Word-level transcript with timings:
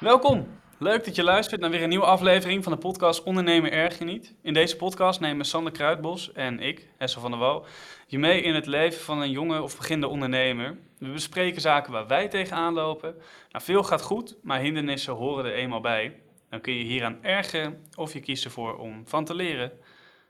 Welkom. 0.00 0.60
Leuk 0.78 1.04
dat 1.04 1.14
je 1.14 1.22
luistert 1.22 1.60
naar 1.60 1.70
weer 1.70 1.82
een 1.82 1.88
nieuwe 1.88 2.04
aflevering 2.04 2.64
van 2.64 2.72
de 2.72 2.78
podcast 2.78 3.22
Ondernemer 3.22 3.72
Erg 3.72 3.98
Je 3.98 4.04
Niet. 4.04 4.34
In 4.42 4.52
deze 4.52 4.76
podcast 4.76 5.20
nemen 5.20 5.44
Sander 5.44 5.72
Kruidbos 5.72 6.32
en 6.32 6.60
ik, 6.60 6.88
Hessel 6.96 7.20
van 7.20 7.30
der 7.30 7.40
Wal, 7.40 7.66
je 8.06 8.18
mee 8.18 8.42
in 8.42 8.54
het 8.54 8.66
leven 8.66 9.00
van 9.00 9.20
een 9.20 9.30
jonge 9.30 9.62
of 9.62 9.76
beginnende 9.76 10.14
ondernemer. 10.14 10.78
We 10.98 11.08
bespreken 11.08 11.60
zaken 11.60 11.92
waar 11.92 12.06
wij 12.06 12.28
tegenaan 12.28 12.74
lopen. 12.74 13.14
Nou, 13.50 13.64
veel 13.64 13.82
gaat 13.82 14.02
goed, 14.02 14.36
maar 14.42 14.60
hindernissen 14.60 15.12
horen 15.12 15.44
er 15.44 15.54
eenmaal 15.54 15.80
bij. 15.80 16.20
Dan 16.50 16.60
kun 16.60 16.74
je 16.74 16.84
hieraan 16.84 17.18
ergeren 17.22 17.84
of 17.96 18.12
je 18.12 18.20
kiest 18.20 18.44
ervoor 18.44 18.78
om 18.78 19.02
van 19.06 19.24
te 19.24 19.34
leren. 19.34 19.72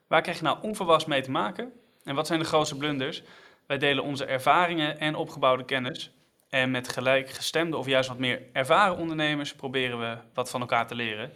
Waar 0.07 0.23
krijg 0.23 0.39
je 0.39 0.45
nou 0.45 0.59
onverwachts 0.63 1.05
mee 1.05 1.23
te 1.23 1.31
maken? 1.31 1.73
En 2.05 2.15
wat 2.15 2.27
zijn 2.27 2.39
de 2.39 2.47
grootste 2.47 2.77
blunders? 2.77 3.23
Wij 3.67 3.79
delen 3.79 4.05
onze 4.05 4.25
ervaringen 4.25 4.99
en 4.99 5.15
opgebouwde 5.15 5.65
kennis. 5.65 6.13
En 6.51 6.71
met 6.71 6.89
gelijkgestemde 6.89 7.77
of 7.77 7.87
juist 7.87 8.09
wat 8.09 8.19
meer 8.19 8.43
ervaren 8.53 8.97
ondernemers 8.97 9.55
proberen 9.55 10.01
we 10.01 10.17
wat 10.35 10.51
van 10.51 10.61
elkaar 10.61 10.87
te 10.87 10.95
leren. 10.95 11.33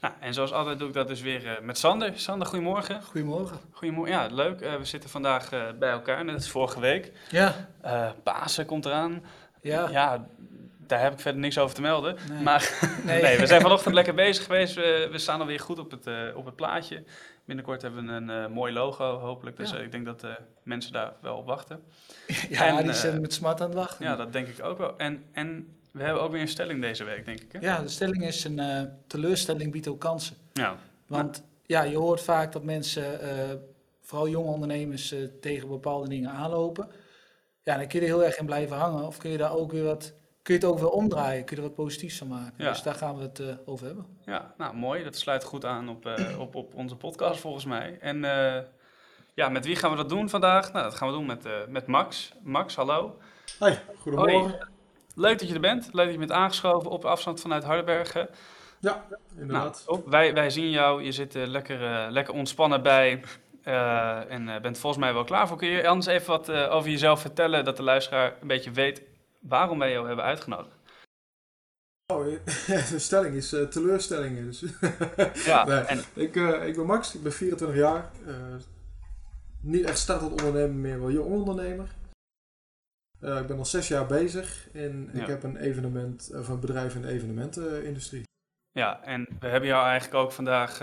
Nou, 0.00 0.14
en 0.20 0.34
zoals 0.34 0.52
altijd 0.52 0.78
doe 0.78 0.88
ik 0.88 0.94
dat 0.94 1.08
dus 1.08 1.20
weer 1.20 1.44
uh, 1.44 1.50
met 1.62 1.78
Sander. 1.78 2.12
Sander, 2.14 2.46
goedemorgen. 2.46 3.02
Goedemorgen. 3.02 3.60
Goedemorgen. 3.72 4.14
Ja, 4.14 4.26
leuk. 4.30 4.60
Uh, 4.60 4.74
we 4.74 4.84
zitten 4.84 5.10
vandaag 5.10 5.52
uh, 5.52 5.62
bij 5.78 5.90
elkaar, 5.90 6.24
net 6.24 6.34
als 6.34 6.50
vorige 6.50 6.80
week. 6.80 7.12
Ja. 7.30 7.68
Pasen 8.22 8.66
komt 8.66 8.84
eraan. 8.84 9.24
Ja. 9.60 9.88
Ja, 9.88 10.26
daar 10.78 11.00
heb 11.00 11.12
ik 11.12 11.20
verder 11.20 11.40
niks 11.40 11.58
over 11.58 11.74
te 11.74 11.80
melden. 11.80 12.16
Nee. 12.30 12.42
Maar 12.42 12.78
nee. 13.04 13.22
nee. 13.22 13.38
we 13.38 13.46
zijn 13.46 13.60
vanochtend 13.60 13.94
lekker 13.94 14.14
bezig 14.14 14.44
geweest. 14.44 14.74
We, 14.74 15.08
we 15.10 15.18
staan 15.18 15.40
alweer 15.40 15.60
goed 15.60 15.78
op 15.78 15.90
het, 15.90 16.34
op 16.34 16.44
het 16.44 16.56
plaatje. 16.56 17.04
Binnenkort 17.46 17.82
hebben 17.82 18.06
we 18.06 18.12
een 18.12 18.28
uh, 18.28 18.48
mooi 18.48 18.72
logo, 18.72 19.18
hopelijk. 19.18 19.56
Dus 19.56 19.70
ja. 19.70 19.78
uh, 19.78 19.84
ik 19.84 19.92
denk 19.92 20.04
dat 20.04 20.24
uh, 20.24 20.30
mensen 20.62 20.92
daar 20.92 21.12
wel 21.20 21.36
op 21.36 21.46
wachten. 21.46 21.82
Ja, 22.48 22.78
en, 22.78 22.84
die 22.84 22.92
zijn 22.92 23.20
met 23.20 23.32
smart 23.32 23.60
aan 23.60 23.66
het 23.66 23.76
wachten. 23.76 24.04
Ja, 24.04 24.16
dat 24.16 24.32
denk 24.32 24.48
ik 24.48 24.64
ook 24.64 24.78
wel. 24.78 24.98
En, 24.98 25.24
en 25.32 25.76
we 25.92 26.02
hebben 26.02 26.22
ook 26.22 26.30
weer 26.30 26.40
een 26.40 26.48
stelling 26.48 26.80
deze 26.80 27.04
week, 27.04 27.24
denk 27.24 27.40
ik. 27.40 27.52
Hè? 27.52 27.58
Ja, 27.58 27.80
de 27.82 27.88
stelling 27.88 28.24
is 28.24 28.44
een 28.44 28.90
teleurstelling 29.06 29.72
biedt 29.72 29.88
ook 29.88 30.00
kansen. 30.00 30.36
Ja. 30.52 30.76
Want 31.06 31.44
ja, 31.66 31.82
je 31.82 31.96
hoort 31.96 32.20
vaak 32.20 32.52
dat 32.52 32.64
mensen, 32.64 33.20
vooral 34.00 34.28
jonge 34.28 34.50
ondernemers, 34.50 35.14
tegen 35.40 35.68
bepaalde 35.68 36.08
dingen 36.08 36.30
aanlopen. 36.30 36.90
Ja, 37.62 37.76
dan 37.76 37.86
kun 37.86 38.00
je 38.00 38.06
er 38.06 38.12
heel 38.12 38.24
erg 38.24 38.38
in 38.38 38.46
blijven 38.46 38.76
hangen. 38.76 39.06
Of 39.06 39.18
kun 39.18 39.30
je 39.30 39.38
daar 39.38 39.54
ook 39.54 39.72
weer 39.72 39.84
wat 39.84 40.14
kun 40.46 40.54
je 40.54 40.60
het 40.60 40.70
ook 40.70 40.78
weer 40.78 40.88
omdraaien, 40.88 41.44
kun 41.44 41.56
je 41.56 41.62
er 41.62 41.68
wat 41.68 41.76
positiefs 41.76 42.18
van 42.18 42.28
maken. 42.28 42.54
Ja. 42.56 42.68
Dus 42.68 42.82
daar 42.82 42.94
gaan 42.94 43.16
we 43.16 43.22
het 43.22 43.38
uh, 43.38 43.54
over 43.64 43.86
hebben. 43.86 44.06
Ja, 44.24 44.54
nou 44.56 44.76
mooi. 44.76 45.04
Dat 45.04 45.16
sluit 45.16 45.44
goed 45.44 45.64
aan 45.64 45.88
op, 45.88 46.06
uh, 46.06 46.40
op, 46.40 46.54
op 46.54 46.74
onze 46.74 46.96
podcast 46.96 47.40
volgens 47.40 47.64
mij. 47.64 47.98
En 48.00 48.16
uh, 48.16 48.56
ja, 49.34 49.48
met 49.48 49.64
wie 49.64 49.76
gaan 49.76 49.90
we 49.90 49.96
dat 49.96 50.08
doen 50.08 50.28
vandaag? 50.28 50.72
Nou, 50.72 50.84
dat 50.84 50.94
gaan 50.94 51.08
we 51.08 51.14
doen 51.14 51.26
met, 51.26 51.48
met 51.68 51.86
Max. 51.86 52.32
Max, 52.42 52.74
hallo. 52.74 53.18
Hoi, 53.58 53.78
goedemorgen. 53.98 54.40
Hoi. 54.40 54.54
Leuk 55.14 55.38
dat 55.38 55.48
je 55.48 55.54
er 55.54 55.60
bent. 55.60 55.88
Leuk 55.92 56.04
dat 56.04 56.12
je 56.12 56.18
bent 56.18 56.32
aangeschoven 56.32 56.90
op 56.90 57.04
afstand 57.04 57.40
vanuit 57.40 57.64
Hardenbergen. 57.64 58.28
Ja, 58.80 59.04
inderdaad. 59.38 59.84
Nou, 59.86 60.02
wij, 60.06 60.34
wij 60.34 60.50
zien 60.50 60.70
jou. 60.70 61.02
Je 61.02 61.12
zit 61.12 61.34
lekker, 61.34 62.10
lekker 62.10 62.34
ontspannen 62.34 62.82
bij. 62.82 63.22
en 64.28 64.62
bent 64.62 64.78
volgens 64.78 65.02
mij 65.02 65.12
wel 65.12 65.24
klaar 65.24 65.48
voor. 65.48 65.56
Kun 65.56 65.68
je 65.68 65.88
anders 65.88 66.06
even 66.06 66.26
wat 66.26 66.50
over 66.50 66.90
jezelf 66.90 67.20
vertellen, 67.20 67.64
dat 67.64 67.76
de 67.76 67.82
luisteraar 67.82 68.34
een 68.40 68.48
beetje 68.48 68.70
weet 68.70 69.02
waarom 69.48 69.78
wij 69.78 69.92
jou 69.92 70.06
hebben 70.06 70.24
uitgenodigd. 70.24 70.76
Oh, 72.12 72.24
de 72.90 72.98
stelling 72.98 73.34
is 73.34 73.52
uh, 73.52 73.62
teleurstellingen. 73.62 74.44
Dus. 74.44 74.60
ja, 75.44 75.64
nee, 75.64 75.78
en... 75.78 76.00
ik, 76.14 76.36
uh, 76.36 76.66
ik 76.66 76.76
ben 76.76 76.86
Max, 76.86 77.14
ik 77.14 77.22
ben 77.22 77.32
24 77.32 77.76
jaar. 77.76 78.10
Uh, 78.26 78.34
niet 79.60 79.84
echt 79.84 79.98
startend 79.98 80.30
ondernemer 80.30 80.74
meer, 80.74 81.00
wel 81.00 81.10
jong 81.10 81.30
ondernemer. 81.30 81.88
ik 83.20 83.46
ben 83.46 83.58
al 83.58 83.64
zes 83.64 83.88
jaar 83.88 84.06
bezig 84.06 84.68
en 84.72 85.10
ja. 85.12 85.20
ik 85.20 85.26
heb 85.26 85.42
een 85.42 85.56
evenement, 85.56 86.30
een 86.32 86.60
bedrijf 86.60 86.94
in 86.94 87.02
de 87.02 87.08
evenementenindustrie. 87.08 88.22
Ja, 88.72 89.02
en 89.02 89.26
we 89.40 89.46
hebben 89.46 89.68
jou 89.68 89.86
eigenlijk 89.86 90.24
ook 90.24 90.32
vandaag 90.32 90.78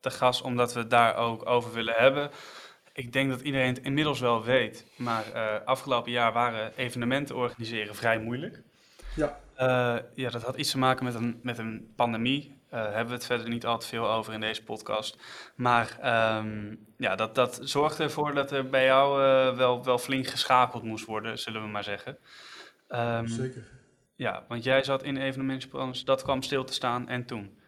te 0.00 0.10
gast 0.10 0.42
omdat 0.42 0.72
we 0.72 0.80
het 0.80 0.90
daar 0.90 1.16
ook 1.16 1.46
over 1.46 1.72
willen 1.72 1.94
hebben. 1.94 2.30
Ik 2.98 3.12
denk 3.12 3.30
dat 3.30 3.40
iedereen 3.40 3.74
het 3.74 3.84
inmiddels 3.84 4.20
wel 4.20 4.44
weet, 4.44 4.86
maar 4.96 5.24
uh, 5.34 5.54
afgelopen 5.64 6.12
jaar 6.12 6.32
waren 6.32 6.72
evenementen 6.76 7.36
organiseren 7.36 7.94
vrij 7.94 8.18
moeilijk. 8.18 8.62
Ja. 9.16 9.40
Uh, 9.58 10.02
ja, 10.14 10.30
dat 10.30 10.42
had 10.42 10.56
iets 10.56 10.70
te 10.70 10.78
maken 10.78 11.04
met 11.04 11.14
een, 11.14 11.40
met 11.42 11.58
een 11.58 11.92
pandemie. 11.96 12.60
Daar 12.70 12.80
uh, 12.80 12.94
hebben 12.94 13.08
we 13.08 13.14
het 13.14 13.26
verder 13.26 13.48
niet 13.48 13.66
al 13.66 13.78
te 13.78 13.86
veel 13.86 14.10
over 14.10 14.32
in 14.32 14.40
deze 14.40 14.62
podcast. 14.62 15.18
Maar 15.54 15.98
um, 16.36 16.86
ja, 16.96 17.16
dat, 17.16 17.34
dat 17.34 17.60
zorgde 17.62 18.02
ervoor 18.02 18.34
dat 18.34 18.50
er 18.50 18.68
bij 18.68 18.84
jou 18.84 19.18
wel, 19.56 19.84
wel 19.84 19.98
flink 19.98 20.26
geschakeld 20.26 20.82
moest 20.82 21.04
worden, 21.04 21.38
zullen 21.38 21.62
we 21.62 21.68
maar 21.68 21.84
zeggen. 21.84 22.18
Um, 22.88 23.26
Zeker. 23.26 23.66
Ja, 24.14 24.44
want 24.48 24.64
jij 24.64 24.84
zat 24.84 25.02
in 25.02 25.16
evenementenbranche, 25.16 26.04
dat 26.04 26.22
kwam 26.22 26.42
stil 26.42 26.64
te 26.64 26.72
staan 26.72 27.08
en 27.08 27.24
toen? 27.24 27.58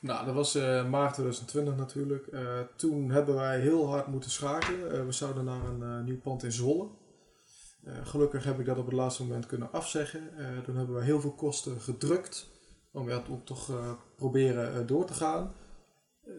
Nou, 0.00 0.26
dat 0.26 0.34
was 0.34 0.56
uh, 0.56 0.88
maart 0.88 1.14
2020 1.14 1.76
natuurlijk. 1.76 2.26
Uh, 2.32 2.60
toen 2.76 3.10
hebben 3.10 3.34
wij 3.34 3.60
heel 3.60 3.88
hard 3.88 4.06
moeten 4.06 4.30
schakelen. 4.30 4.94
Uh, 4.94 5.04
we 5.04 5.12
zouden 5.12 5.44
naar 5.44 5.64
een 5.64 6.04
nieuw 6.04 6.20
pand 6.20 6.42
in 6.42 6.52
Zwolle. 6.52 6.88
gelukkig 8.02 8.44
heb 8.44 8.58
ik 8.58 8.66
dat 8.66 8.78
op 8.78 8.84
het 8.84 8.94
laatste 8.94 9.22
moment 9.22 9.46
kunnen 9.46 9.72
afzeggen. 9.72 10.20
toen 10.64 10.76
hebben 10.76 10.96
we 10.96 11.02
heel 11.04 11.20
veel 11.20 11.34
kosten 11.34 11.80
gedrukt. 11.80 12.48
Om 12.92 13.08
ja, 13.08 13.22
toch 13.44 13.70
proberen 14.16 14.86
door 14.86 15.04
te 15.06 15.12
gaan. 15.12 15.54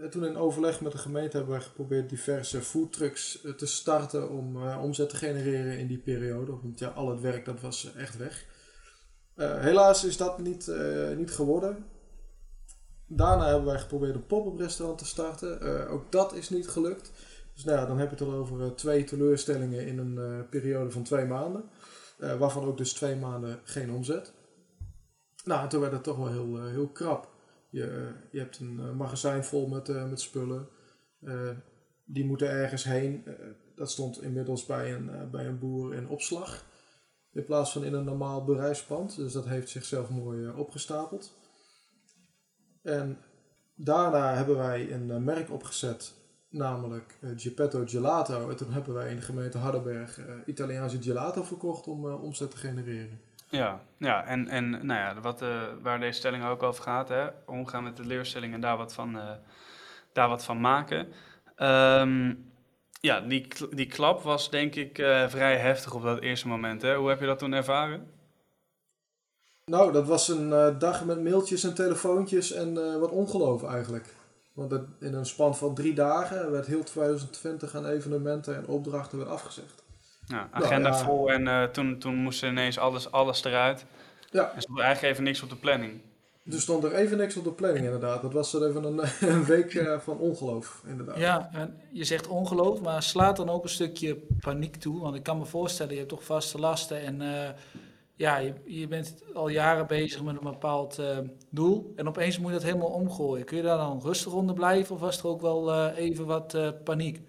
toen 0.10 0.26
in 0.26 0.38
overleg 0.38 0.82
met 0.82 0.92
de 0.92 0.98
gemeente 0.98 1.38
hebben 1.38 1.56
wij 1.56 1.66
geprobeerd 1.66 2.10
diverse 2.10 2.62
foodtrucks 2.62 3.48
te 3.58 3.66
starten 3.66 4.30
om 4.30 4.68
omzet 4.68 5.10
te 5.10 5.16
genereren 5.16 5.78
in 5.78 5.88
die 5.88 6.02
periode. 6.02 6.52
Want 6.62 6.80
ja, 6.80 6.88
al 6.88 7.10
het 7.10 7.22
werk 7.22 7.46
dat 7.46 7.62
was 7.62 7.94
echt 7.96 8.18
weg. 8.18 8.46
helaas 9.36 10.04
is 10.04 10.18
dat 10.18 10.40
niet, 10.40 10.72
niet 11.16 11.32
geworden. 11.32 11.86
Daarna 13.14 13.48
hebben 13.48 13.66
wij 13.66 13.80
geprobeerd 13.80 14.16
een 14.16 14.26
pop-up 14.26 14.60
restaurant 14.60 14.98
te 15.00 15.06
starten. 15.06 15.64
Uh, 15.64 15.92
ook 15.92 16.12
dat 16.12 16.34
is 16.34 16.50
niet 16.50 16.68
gelukt. 16.68 17.12
Dus 17.54 17.64
nou 17.64 17.88
dan 17.88 17.98
heb 17.98 18.10
je 18.10 18.16
het 18.16 18.34
al 18.34 18.40
over 18.40 18.60
uh, 18.60 18.68
twee 18.68 19.04
teleurstellingen 19.04 19.88
in 19.88 19.98
een 19.98 20.16
uh, 20.16 20.50
periode 20.50 20.92
van 20.92 21.04
twee 21.04 21.26
maanden. 21.26 21.64
waarvan 22.18 22.66
ook 22.66 22.78
dus 22.78 22.94
twee 22.94 23.16
maanden 23.16 23.60
geen 23.64 23.92
omzet. 23.92 24.34
Nou, 25.44 25.64
en 25.64 25.70
toen 25.70 25.80
werd 25.80 25.92
het 25.92 26.04
toch 26.04 26.18
wel 26.18 26.28
heel, 26.28 26.66
heel 26.66 26.88
krap. 26.88 27.30
Je, 27.70 28.12
je 28.32 28.40
hebt 28.40 28.60
een 28.60 28.96
magazijn 28.96 29.44
vol 29.44 29.68
met, 29.68 29.88
met 30.10 30.22
spullen. 30.22 30.68
die 32.06 32.26
moeten 32.26 32.50
ergens 32.50 32.84
heen. 32.84 33.24
dat 33.76 33.92
stond 33.92 34.22
inmiddels 34.22 34.66
bij 34.66 34.94
een, 34.96 35.30
bij 35.32 35.46
een 35.46 35.60
boer 35.60 35.94
in 35.94 36.10
opslag. 36.10 36.66
In 37.34 37.44
plaats 37.44 37.72
van 37.72 37.84
in 37.84 37.94
een 37.94 38.04
normaal 38.04 38.44
bedrijfspand. 38.44 39.16
Dus 39.16 39.34
dat 39.34 39.46
heeft 39.46 39.70
zichzelf 39.70 40.10
mooi 40.10 40.50
opgestapeld. 40.50 41.34
En 42.82 43.18
daarna 43.76 44.34
hebben 44.34 44.58
wij 44.58 44.92
een 44.92 45.08
uh, 45.08 45.18
merk 45.18 45.52
opgezet, 45.52 46.14
namelijk 46.50 47.18
uh, 47.20 47.30
Geppetto 47.36 47.84
Gelato. 47.86 48.50
En 48.50 48.56
toen 48.56 48.72
hebben 48.72 48.94
wij 48.94 49.10
in 49.10 49.16
de 49.16 49.22
gemeente 49.22 49.58
Hardenberg 49.58 50.18
uh, 50.18 50.26
Italiaanse 50.46 51.02
gelato 51.02 51.44
verkocht 51.44 51.88
om 51.88 52.06
omzet 52.06 52.52
te 52.52 52.58
genereren. 52.58 53.22
Ja, 53.50 53.82
ja 53.98 54.26
en, 54.26 54.48
en 54.48 54.70
nou 54.70 55.00
ja, 55.00 55.22
wat, 55.22 55.44
waar 55.82 56.00
deze 56.00 56.20
stelling 56.20 56.46
ook 56.46 56.64
over 56.64 56.84
gaat, 56.84 57.10
hè, 57.10 57.28
omgaan 57.46 57.84
met 57.84 57.98
de 57.98 58.06
leerstelling 58.06 58.54
en 58.54 58.62
daar 58.62 58.78
wat 58.78 58.94
van, 58.94 59.20
daar 60.14 60.30
wat 60.30 60.44
van 60.44 60.62
maken. 60.62 61.08
Um, 61.58 62.52
ja, 63.00 63.22
die, 63.22 63.48
die 63.70 63.86
klap 63.86 64.22
was 64.22 64.50
denk 64.50 64.76
ik 64.76 64.96
vrij 65.28 65.58
heftig 65.58 65.94
op 65.94 66.02
dat 66.02 66.20
eerste 66.20 66.48
moment. 66.48 66.82
Hè? 66.82 66.96
Hoe 66.96 67.10
heb 67.10 67.20
je 67.20 67.26
dat 67.26 67.40
toen 67.40 67.54
ervaren? 67.54 68.08
Nou, 69.72 69.92
dat 69.92 70.08
was 70.08 70.28
een 70.28 70.50
uh, 70.50 70.80
dag 70.80 71.06
met 71.06 71.24
mailtjes 71.24 71.64
en 71.64 71.74
telefoontjes 71.74 72.52
en 72.52 72.74
uh, 72.74 72.98
wat 72.98 73.12
ongeloof 73.12 73.64
eigenlijk. 73.64 74.14
Want 74.54 74.70
dat, 74.70 74.82
in 75.00 75.14
een 75.14 75.26
span 75.26 75.56
van 75.56 75.76
drie 75.76 75.94
dagen 75.94 76.52
werd 76.52 76.66
heel 76.66 76.84
2020 76.84 77.76
aan 77.76 77.86
evenementen 77.86 78.56
en 78.56 78.68
opdrachten 78.68 79.18
werd 79.18 79.30
afgezegd. 79.30 79.84
Ja, 80.26 80.36
nou, 80.52 80.64
agenda 80.64 80.90
nou, 80.90 81.02
ja. 81.02 81.10
vol 81.10 81.32
en 81.32 81.46
uh, 81.46 81.64
toen, 81.64 82.00
toen 82.00 82.16
moest 82.16 82.44
ineens 82.44 82.78
alles, 82.78 83.12
alles 83.12 83.44
eruit. 83.44 83.86
Ja. 84.32 84.52
En 84.56 84.62
stond 84.62 84.78
er 84.78 84.84
eigenlijk 84.84 85.14
even 85.14 85.26
niks 85.26 85.42
op 85.42 85.50
de 85.50 85.56
planning. 85.56 86.02
Er 86.46 86.62
stond 86.62 86.84
er 86.84 86.94
even 86.94 87.18
niks 87.18 87.36
op 87.36 87.44
de 87.44 87.52
planning 87.52 87.86
inderdaad. 87.86 88.22
Dat 88.22 88.34
was 88.34 88.54
er 88.54 88.68
even 88.68 88.84
een, 88.84 89.02
een 89.36 89.46
week 89.46 90.00
van 90.04 90.18
ongeloof 90.18 90.82
inderdaad. 90.86 91.18
Ja, 91.18 91.50
en 91.54 91.80
je 91.92 92.04
zegt 92.04 92.28
ongeloof, 92.28 92.82
maar 92.82 93.04
slaat 93.04 93.38
dan 93.38 93.50
ook 93.50 93.64
een 93.64 93.70
stukje 93.70 94.18
paniek 94.40 94.76
toe. 94.76 95.02
Want 95.02 95.16
ik 95.16 95.24
kan 95.24 95.38
me 95.38 95.46
voorstellen, 95.46 95.92
je 95.92 95.98
hebt 95.98 96.10
toch 96.10 96.24
vaste 96.24 96.60
lasten 96.60 97.02
en 97.02 97.22
ja, 98.22 98.38
je, 98.38 98.54
je, 98.66 98.88
bent 98.88 99.24
al 99.34 99.48
jaren 99.48 99.88
bezig 99.88 100.24
met 100.24 100.36
een 100.36 100.44
bepaald 100.44 101.00
uh, 101.00 101.18
doel 101.50 101.94
en 101.96 102.08
opeens 102.08 102.40
moet 102.40 102.48
je 102.48 102.54
dat 102.54 102.64
helemaal 102.64 102.88
omgooien. 102.88 103.46
Kun 103.46 103.58
je 103.58 103.64
daar 103.64 103.78
dan 103.78 104.02
rustig 104.02 104.34
onder 104.34 104.56
blijven 104.56 104.96
of 104.96 105.02
was 105.02 105.20
er 105.20 105.28
ook 105.28 105.42
wel 105.42 105.70
uh, 105.70 105.98
even 105.98 106.26
wat 106.26 106.54
uh, 106.54 106.70
paniek? 106.84 107.22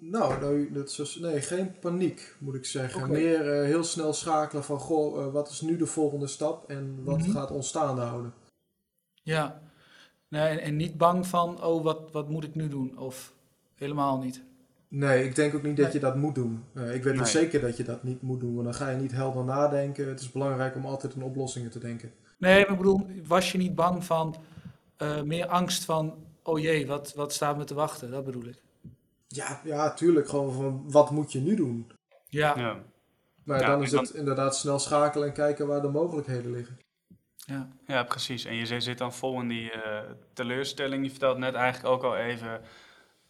Nou, 0.00 0.40
nou 0.40 0.72
dat 0.72 0.98
is, 0.98 1.18
nee, 1.20 1.40
geen 1.40 1.78
paniek 1.78 2.36
moet 2.38 2.54
ik 2.54 2.64
zeggen. 2.64 3.02
Okay. 3.02 3.12
Meer 3.12 3.64
heel 3.64 3.84
snel 3.84 4.12
schakelen 4.12 4.64
van, 4.64 4.78
goh, 4.78 5.32
wat 5.32 5.50
is 5.50 5.60
nu 5.60 5.76
de 5.76 5.86
volgende 5.86 6.26
stap 6.26 6.70
en 6.70 7.04
wat 7.04 7.18
mm 7.18 7.24
-hmm. 7.24 7.32
gaat 7.32 7.50
ons 7.50 7.68
staande 7.68 8.00
houden. 8.00 8.34
Ja, 9.22 9.62
nee, 10.28 10.48
en, 10.48 10.58
en 10.58 10.76
niet 10.76 10.96
bang 10.96 11.26
van, 11.26 11.64
oh, 11.64 11.82
wat, 11.82 12.12
wat 12.12 12.28
moet 12.28 12.44
ik 12.44 12.54
nu 12.54 12.68
doen? 12.68 12.98
Of 12.98 13.34
helemaal 13.74 14.18
niet? 14.18 14.44
Nee, 14.96 15.24
ik 15.24 15.34
denk 15.34 15.54
ook 15.54 15.62
niet 15.62 15.76
dat 15.76 15.92
je 15.92 15.98
dat 15.98 16.16
moet 16.16 16.34
doen. 16.34 16.64
Uh, 16.74 16.94
ik 16.94 17.02
weet 17.02 17.12
nee. 17.14 17.22
dus 17.22 17.30
zeker 17.30 17.60
dat 17.60 17.76
je 17.76 17.82
dat 17.84 18.02
niet 18.02 18.22
moet 18.22 18.40
doen, 18.40 18.52
want 18.54 18.64
dan 18.64 18.74
ga 18.74 18.88
je 18.90 18.96
niet 18.96 19.12
helder 19.12 19.44
nadenken. 19.44 20.08
Het 20.08 20.20
is 20.20 20.32
belangrijk 20.32 20.74
om 20.76 20.86
altijd 20.86 21.14
in 21.14 21.22
oplossingen 21.22 21.70
te 21.70 21.78
denken. 21.78 22.12
Nee, 22.38 22.60
maar 22.60 22.70
ik 22.70 22.76
bedoel, 22.76 23.06
was 23.26 23.52
je 23.52 23.58
niet 23.58 23.74
bang 23.74 24.04
van 24.04 24.36
eh, 24.96 25.22
meer 25.22 25.46
angst 25.46 25.84
van, 25.84 26.14
oh 26.42 26.58
jee, 26.60 26.86
wat, 26.86 27.12
wat 27.14 27.32
staat 27.32 27.56
me 27.56 27.64
te 27.64 27.74
wachten? 27.74 28.10
Dat 28.10 28.24
bedoel 28.24 28.44
ik. 28.46 28.62
Ja, 29.28 29.60
ja, 29.64 29.94
tuurlijk. 29.94 30.28
Gewoon 30.28 30.52
van 30.52 30.84
wat 30.90 31.10
moet 31.10 31.32
je 31.32 31.40
nu 31.40 31.54
doen? 31.56 31.90
Ja, 32.28 32.58
Ja. 32.58 32.76
Maar 33.44 33.60
Ja, 33.60 33.66
dan 33.66 33.82
is 33.82 33.90
dan- 33.90 34.04
het 34.04 34.14
inderdaad 34.14 34.56
snel 34.56 34.78
schakelen 34.78 35.28
en 35.28 35.34
kijken 35.34 35.66
waar 35.66 35.80
de 35.82 35.88
mogelijkheden 35.88 36.50
liggen. 36.50 36.78
ja. 37.36 37.68
Ja, 37.86 38.02
precies. 38.02 38.44
En 38.44 38.54
je 38.54 38.66
zit- 38.66 38.82
zit 38.82 38.98
dan 38.98 39.12
vol 39.12 39.40
in 39.40 39.48
die 39.48 39.70
eh, 39.70 40.00
teleurstelling. 40.32 41.04
Je 41.04 41.10
vertelt 41.10 41.38
net 41.38 41.54
eigenlijk 41.54 41.94
ook 41.94 42.02
al 42.02 42.16
even 42.16 42.60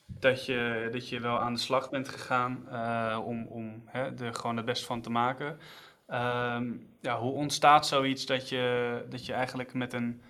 dat 0.06 0.46
je, 0.46 0.88
dat 0.92 1.08
je 1.08 1.20
wel 1.20 1.38
aan 1.38 1.54
de 1.54 1.60
slag 1.60 1.90
bent 1.90 2.08
gegaan 2.08 2.68
eh, 2.68 3.20
om, 3.24 3.46
om 3.46 3.82
hè, 3.86 4.22
er 4.24 4.34
gewoon 4.34 4.56
het 4.56 4.66
beste 4.66 4.86
van 4.86 5.00
te 5.00 5.10
maken. 5.10 5.58
Ehm, 6.06 6.72
ja, 7.00 7.18
hoe 7.18 7.32
ontstaat 7.32 7.86
zoiets 7.86 8.26
dat 8.26 8.48
je, 8.48 9.06
dat 9.08 9.26
je 9.26 9.32
eigenlijk 9.32 9.74
met 9.74 9.92
een, 9.92 10.22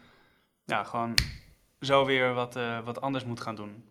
ja, 0.64 0.84
gewoon 0.84 1.14
zo 1.80 2.04
weer 2.04 2.34
wat, 2.34 2.56
eh, 2.56 2.84
wat 2.84 3.00
anders 3.00 3.24
moet 3.24 3.40
gaan 3.40 3.54
doen? 3.54 3.84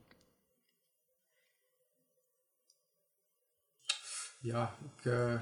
Ja, 4.39 4.75
ik, 4.97 5.05
eh, 5.05 5.39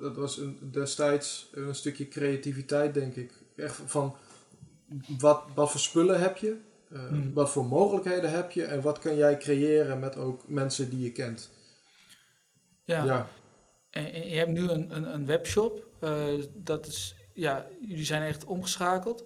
dat 0.00 0.16
was 0.16 0.38
een, 0.38 0.70
destijds 0.72 1.48
een 1.52 1.74
stukje 1.74 2.08
creativiteit, 2.08 2.94
denk 2.94 3.14
ik. 3.14 3.32
Echt 3.56 3.80
van, 3.86 4.16
wat, 5.18 5.44
wat 5.54 5.70
voor 5.70 5.80
spullen 5.80 6.20
heb 6.20 6.36
je? 6.36 6.60
Eh, 6.94 7.06
Hmm. 7.08 7.32
Wat 7.32 7.50
voor 7.50 7.64
mogelijkheden 7.66 8.30
heb 8.30 8.50
je? 8.50 8.64
En 8.64 8.80
wat 8.82 8.98
kan 8.98 9.16
jij 9.16 9.36
creëren 9.36 9.98
met 9.98 10.16
ook 10.16 10.48
mensen 10.48 10.90
die 10.90 11.00
je 11.02 11.12
kent? 11.12 11.50
ja. 12.84 13.04
Ja, 13.04 13.28
En, 13.90 14.12
en 14.12 14.28
je 14.28 14.36
hebt 14.36 14.50
nu 14.50 14.68
een, 14.68 14.96
een, 14.96 15.14
een 15.14 15.26
webshop. 15.26 15.86
eh, 15.98 16.24
dat 16.54 16.86
is, 16.86 17.14
ja, 17.32 17.66
jullie 17.80 18.04
zijn 18.04 18.22
echt 18.22 18.44
omgeschakeld. 18.44 19.24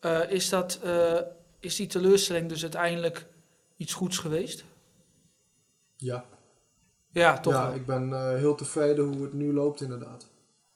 Eh, 0.00 0.30
is, 0.30 0.48
dat, 0.48 0.78
eh, 0.82 1.20
is 1.60 1.76
die 1.76 1.86
teleurstelling 1.86 2.48
dus 2.48 2.62
uiteindelijk 2.62 3.26
iets 3.76 3.92
goeds 3.92 4.18
geweest? 4.18 4.64
ja. 5.96 6.24
Ja, 7.12 7.40
toch 7.40 7.52
ja 7.52 7.66
wel. 7.66 7.74
ik 7.74 7.86
ben 7.86 8.12
eh, 8.12 8.28
heel 8.34 8.54
tevreden 8.54 9.04
hoe 9.04 9.22
het 9.22 9.32
nu 9.32 9.52
loopt 9.52 9.80
inderdaad. 9.80 10.28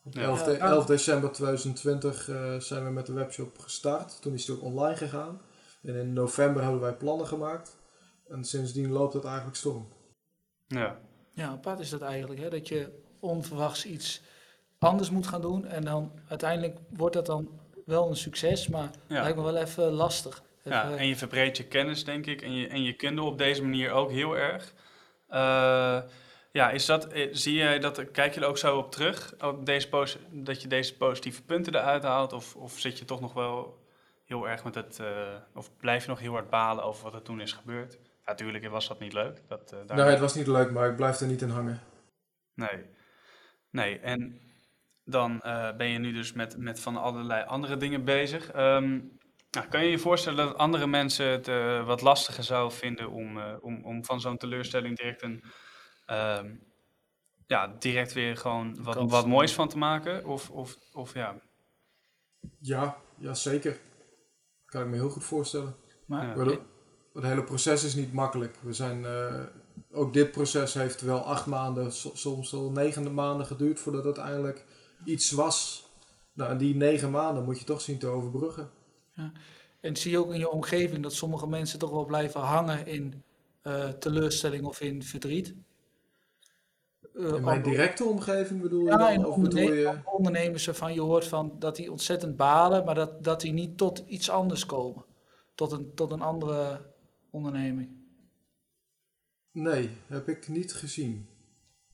Op 0.05 0.14
Ja. 0.14 0.23
11, 0.23 0.43
de- 0.43 0.50
Ja. 0.52 0.58
11 0.70 0.87
december 0.87 1.31
2020 1.32 2.29
eh, 2.29 2.56
zijn 2.56 2.84
we 2.84 2.90
met 2.90 3.06
de 3.06 3.12
webshop 3.12 3.58
gestart. 3.58 4.23
Toen 4.23 4.32
is 4.34 4.46
het 4.46 4.56
ook 4.56 4.62
online 4.62 4.96
gegaan. 4.96 5.40
En 5.82 5.94
in 5.94 6.12
november 6.12 6.62
hebben 6.62 6.81
wij 6.81 6.94
plannen 6.94 7.26
gemaakt. 7.26 7.76
En 8.29 8.44
sindsdien 8.44 8.90
loopt 8.90 9.14
het 9.14 9.25
eigenlijk 9.25 9.56
storm. 9.56 9.88
Ja, 10.67 10.99
Ja, 11.32 11.49
apart 11.49 11.81
is 11.81 11.90
dat 11.90 12.02
eigenlijk. 12.02 12.40
Hè? 12.40 12.50
Dat 12.50 12.69
je 12.69 13.00
onverwachts 13.20 13.87
iets 13.87 14.23
anders 14.79 15.11
moet 15.11 15.26
gaan 15.26 15.40
doen. 15.40 15.67
En 15.67 15.84
dan 15.84 16.12
uiteindelijk 16.29 16.79
wordt 16.88 17.14
dat 17.14 17.26
dan 17.26 17.61
wel 17.84 18.08
een 18.08 18.17
succes. 18.17 18.69
Maar 18.69 18.90
ja. 19.06 19.23
lijkt 19.23 19.37
me 19.37 19.43
wel 19.43 19.56
even 19.56 19.90
lastig. 19.90 20.43
Ja, 20.64 20.96
en 20.96 21.06
je 21.06 21.17
verbreedt 21.17 21.56
je 21.56 21.64
kennis, 21.64 22.05
denk 22.05 22.26
ik, 22.26 22.43
en 22.43 22.52
je, 22.52 22.69
en 22.69 22.82
je 22.82 22.93
kunde 22.93 23.23
op 23.23 23.38
deze 23.38 23.62
manier 23.62 23.90
ook 23.90 24.11
heel 24.11 24.37
erg. 24.37 24.75
Eh, 25.29 26.02
ja, 26.52 26.70
is 26.70 26.87
dat, 26.87 27.06
eh, 27.06 27.29
zie 27.32 27.55
jij 27.55 27.79
dat, 27.79 28.11
kijk 28.11 28.34
je 28.34 28.40
er 28.40 28.46
ook 28.46 28.58
zo 28.58 28.79
op 28.79 28.93
terug, 28.93 29.34
op 29.40 29.67
deze 29.67 29.88
dat 30.31 30.62
je 30.62 30.69
deze 30.69 30.96
positieve 30.96 31.43
punten 31.43 31.75
eruit 31.75 32.02
haalt? 32.02 32.32
Of, 32.32 32.56
of 32.56 32.79
zit 32.79 32.99
je 32.99 33.05
toch 33.05 33.20
nog 33.20 33.32
wel 33.32 33.79
heel 34.25 34.49
erg 34.49 34.65
met 34.65 34.75
het, 34.75 34.99
eh, 34.99 35.35
of 35.55 35.77
blijf 35.77 36.03
je 36.03 36.09
nog 36.09 36.19
heel 36.21 36.33
hard 36.33 36.51
balen 36.51 36.85
over 36.85 37.03
wat 37.05 37.15
er 37.15 37.23
toen 37.23 37.41
is 37.41 37.53
gebeurd? 37.53 37.93
Ja, 38.03 38.31
natuurlijk 38.31 38.69
was 38.69 38.89
dat 38.89 38.99
niet 39.01 39.13
leuk. 39.13 39.43
Dat, 39.49 39.73
eh, 39.73 39.79
daar- 39.87 39.97
Nee, 39.97 40.07
het 40.07 40.19
was 40.21 40.35
niet 40.35 40.47
leuk, 40.47 40.71
maar 40.71 40.89
ik 40.91 40.97
blijf 40.97 41.21
er 41.21 41.27
niet 41.27 41.43
in 41.43 41.49
hangen. 41.49 41.81
Nee. 42.55 42.85
Nee, 43.71 43.99
en 43.99 44.41
dan 45.05 45.41
eh, 45.41 45.77
ben 45.77 45.87
je 45.89 45.99
nu 45.99 46.13
dus 46.13 46.33
met, 46.33 46.57
met 46.57 46.81
van 46.81 46.97
allerlei 46.97 47.45
andere 47.45 47.77
dingen 47.77 48.05
bezig. 48.05 48.51
Ehm, 48.51 49.01
nou, 49.51 49.67
kan 49.69 49.85
je 49.85 49.91
je 49.91 49.99
voorstellen 49.99 50.47
dat 50.47 50.57
andere 50.57 50.87
mensen 50.87 51.27
het 51.27 51.47
wat 51.87 52.01
lastiger 52.01 52.45
zouden 52.45 52.77
vinden 52.79 53.11
om, 53.11 53.39
eh, 53.39 53.55
om, 53.61 53.85
om 53.85 54.05
van 54.05 54.21
zo'n 54.21 54.37
teleurstelling 54.37 54.97
direct 54.97 55.23
een... 55.23 55.45
ehm, 56.07 56.55
ja, 57.47 57.67
direct 57.79 58.13
weer 58.13 58.37
gewoon 58.37 58.83
wat, 58.83 59.11
wat 59.11 59.27
moois 59.27 59.55
van 59.55 59.69
te 59.69 59.79
maken? 59.79 60.25
Of, 60.27 60.51
of, 60.51 60.77
of 60.93 61.15
ja, 61.15 61.35
Ja, 62.59 62.97
ja, 63.19 63.35
zeker. 63.35 63.79
Kan 64.73 64.83
ik 64.83 64.89
me 64.89 64.95
heel 64.95 65.11
goed 65.11 65.25
voorstellen. 65.25 65.75
maar 66.07 66.39
Ja. 66.49 66.59
Het 67.13 67.23
hele 67.25 67.45
proces 67.45 67.85
is 67.85 67.95
niet 67.95 68.13
makkelijk. 68.13 68.57
We 68.63 68.73
zijn, 68.73 69.05
eh, 69.05 69.41
ook 69.91 70.13
dit 70.13 70.31
proces 70.31 70.75
heeft 70.75 71.01
wel 71.01 71.19
acht 71.19 71.47
maanden, 71.47 71.93
so- 71.93 72.11
soms 72.15 72.51
wel 72.51 72.71
negen 72.71 73.15
maanden 73.15 73.47
geduurd 73.47 73.81
voordat 73.81 74.05
het 74.05 74.19
uiteindelijk 74.19 74.65
iets 75.05 75.31
was. 75.31 75.87
Nou, 76.33 76.51
en 76.51 76.59
die 76.59 76.75
negen 76.75 77.11
maanden 77.11 77.45
moet 77.45 77.59
je 77.59 77.65
toch 77.65 77.81
zien 77.81 77.99
te 77.99 78.07
overbruggen. 78.07 78.71
En 79.81 79.97
zie 79.97 80.11
je 80.11 80.19
ook 80.19 80.33
in 80.33 80.39
je 80.39 80.51
omgeving 80.51 81.03
dat 81.03 81.13
sommige 81.13 81.47
mensen 81.49 81.79
toch 81.79 81.91
wel 81.91 82.05
blijven 82.05 82.41
hangen 82.41 82.87
in 82.87 83.23
eh, 83.63 83.89
teleurstelling 83.89 84.65
of 84.65 84.81
in 84.81 85.03
verdriet? 85.03 85.55
Eh, 87.14 87.35
In 87.35 87.44
mijn 87.44 87.62
directe 87.62 88.05
omgeving 88.05 88.61
bedoel 88.61 88.81
je 88.85 88.91
Ja, 88.91 88.97
dan? 88.97 89.11
in 89.12 89.25
Of 89.26 89.37
bedoel 89.41 89.61
onderne- 89.62 89.81
je... 89.81 89.99
ondernemers 90.05 90.67
waarvan 90.67 90.94
je 90.94 91.00
hoort 91.00 91.26
van 91.26 91.56
dat 91.59 91.76
die 91.76 91.91
ontzettend 91.91 92.37
balen, 92.37 92.85
maar 92.85 92.94
dat, 92.94 93.25
dat 93.25 93.41
die 93.41 93.53
niet 93.53 93.76
tot 93.79 94.05
iets 94.06 94.31
anders 94.31 94.67
komen. 94.67 95.05
Tot 95.55 95.73
een, 95.73 95.94
tot 95.94 96.12
een 96.12 96.20
andere 96.23 96.91
onderneming. 97.31 97.91
Nee, 99.53 99.91
heb 100.06 100.29
ik 100.29 100.49
niet 100.49 100.73
gezien. 100.75 101.29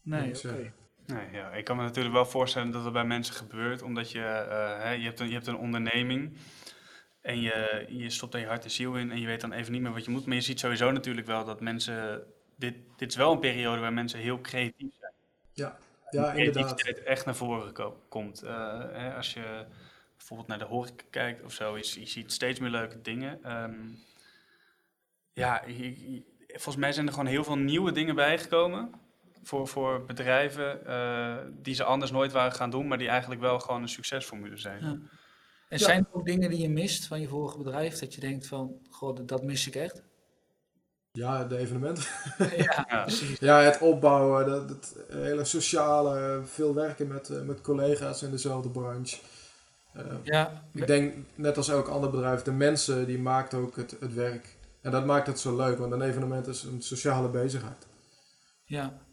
Nee, 0.03 0.37
oké. 0.37 0.73
Nee, 1.07 1.31
ja, 1.33 1.51
ik 1.53 1.65
kan 1.65 1.77
me 1.77 1.83
natuurlijk 1.83 2.15
wel 2.15 2.27
voorstellen 2.27 2.71
dat 2.71 2.85
het 2.85 2.93
bij 2.93 3.05
mensen 3.05 3.35
gebeurt, 3.35 3.83
omdat 3.83 4.11
je, 4.11 4.21
eh, 4.23 4.83
hè, 4.83 4.91
je, 4.91 5.05
hebt, 5.05 5.21
een, 5.21 5.27
je 5.27 5.33
hebt 5.35 5.47
een 5.47 5.57
onderneming 5.57 6.37
en 7.21 7.41
je, 7.41 7.85
je 7.89 8.11
stopt 8.11 8.35
er 8.35 8.41
je 8.41 8.47
hart 8.47 8.65
en 8.65 8.71
ziel 8.71 8.97
in 8.97 9.11
en 9.11 9.21
je 9.21 9.27
weet 9.27 9.41
dan 9.41 9.53
even 9.53 9.73
niet 9.73 9.83
meer 9.83 9.93
wat 9.93 10.05
je 10.05 10.11
moet. 10.11 10.27
Maar 10.27 10.35
je 10.35 10.41
ziet 10.41 10.61
sowieso 10.61 10.91
natuurlijk 10.91 11.27
wel 11.27 11.45
dat 11.45 11.61
mensen, 11.61 12.27
dit, 12.57 12.75
dit 12.97 13.09
is 13.11 13.17
wel 13.17 13.33
een 13.33 13.39
periode 13.41 13.81
waar 13.81 13.93
mensen 13.93 14.19
heel 14.19 14.41
creatief 14.41 14.95
zijn. 14.99 15.08
Ja, 15.59 15.79
En 16.11 16.39
inderdaad. 16.39 16.65
creativiteit 16.65 17.03
echt 17.03 17.25
naar 17.25 17.37
voren 17.37 17.73
ko- 17.73 18.01
komt. 18.09 18.43
Eh, 18.43 18.81
hè, 18.93 19.15
als 19.15 19.35
je 19.35 19.65
bijvoorbeeld 20.17 20.49
naar 20.49 20.59
de 20.59 20.65
horeca 20.65 21.05
kijkt 21.11 21.43
of 21.45 21.53
zo, 21.53 21.77
je, 21.77 22.01
je 22.01 22.07
ziet 22.07 22.33
steeds 22.33 22.61
meer 22.61 22.71
leuke 22.71 23.01
dingen. 23.01 23.39
Ehm, 23.45 23.75
ja, 25.33 25.63
je- 25.67 26.13
je- 26.13 26.23
volgens 26.47 26.77
mij 26.77 26.93
zijn 26.93 27.07
er 27.07 27.13
gewoon 27.13 27.29
heel 27.29 27.45
veel 27.45 27.59
nieuwe 27.59 27.93
dingen 27.93 28.15
bijgekomen 28.15 28.91
voor, 29.43 29.69
voor 29.69 30.05
bedrijven 30.05 30.87
eh, 30.87 31.37
die 31.51 31.75
ze 31.75 31.85
anders 31.85 32.11
nooit 32.11 32.33
waren 32.33 32.53
gaan 32.53 32.71
doen, 32.71 32.89
maar 32.89 32.99
die 32.99 33.09
eigenlijk 33.09 33.41
wel 33.41 33.61
gewoon 33.61 33.83
een 33.83 33.89
succesformule 33.89 34.57
zijn. 34.57 34.81
Ja. 34.85 34.89
En 34.89 35.79
Ja. 35.79 35.85
zijn 35.85 35.99
er 36.11 36.17
ook 36.17 36.25
dingen 36.27 36.51
die 36.51 36.61
je 36.61 36.69
mist 36.69 37.07
van 37.07 37.21
je 37.21 37.29
vorige 37.29 37.59
bedrijf, 37.59 37.99
dat 37.99 38.15
je 38.15 38.21
denkt 38.21 38.47
van, 38.47 38.79
goh, 38.91 39.17
dat- 39.17 39.29
dat 39.29 39.43
mis 39.43 39.67
ik 39.67 39.75
echt? 39.75 40.03
Ja, 41.13 41.45
de 41.45 41.57
evenementen. 41.57 42.05
ja, 42.39 42.85
Ja. 42.89 43.03
precies. 43.03 43.39
Ja, 43.39 43.61
het 43.61 43.79
opbouwen, 43.81 44.47
dat, 44.47 44.69
het 44.69 44.95
hele 45.09 45.45
sociale, 45.45 46.41
veel 46.45 46.75
werken 46.75 47.07
met, 47.09 47.29
eh, 47.31 47.41
met 47.43 47.61
collega's 47.61 48.23
in 48.23 48.31
dezelfde 48.31 48.69
branche. 48.71 49.17
Eh, 49.93 50.05
Ja, 50.23 50.63
ik 50.75 50.87
denk, 50.87 51.15
net 51.35 51.57
als 51.57 51.69
elk 51.69 51.89
ander 51.89 52.11
bedrijf, 52.11 52.43
de 52.43 52.53
mensen 52.53 53.07
die 53.07 53.19
maakt 53.19 53.55
ook 53.55 53.77
het, 53.77 53.97
het 54.01 54.15
werk. 54.15 54.57
En 54.83 54.91
dat 54.91 55.07
maakt 55.07 55.27
het 55.27 55.41
zo 55.41 55.57
leuk, 55.57 55.79
want 55.79 55.93
een 55.93 56.03
evenement 56.03 56.47
is 56.47 56.63
een 56.63 56.83
sociale 56.83 57.29
bezigheid. 57.29 57.87
ja. 58.65 59.07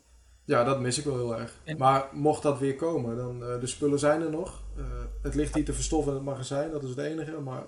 Ja, 0.48 0.64
dat 0.64 0.80
mis 0.80 0.98
ik 0.98 1.04
wel 1.06 1.16
heel 1.16 1.40
erg. 1.40 1.54
En- 1.64 1.78
Maar 1.78 2.08
mocht 2.12 2.44
dat 2.44 2.60
weer 2.60 2.75
komen, 2.75 3.16
dan 3.18 3.44
eh, 3.44 3.60
de 3.60 3.68
spullen 3.68 4.00
zijn 4.00 4.22
er 4.22 4.30
nog. 4.30 4.62
Eh, 4.78 4.84
het 5.22 5.36
ligt 5.36 5.56
hier 5.56 5.66
te 5.66 5.74
verstoffen 5.74 6.12
in 6.12 6.18
het 6.18 6.28
magazijn, 6.28 6.72
dat 6.72 6.84
is 6.84 6.90
het 6.90 6.98
enige. 6.98 7.32
Maar 7.40 7.64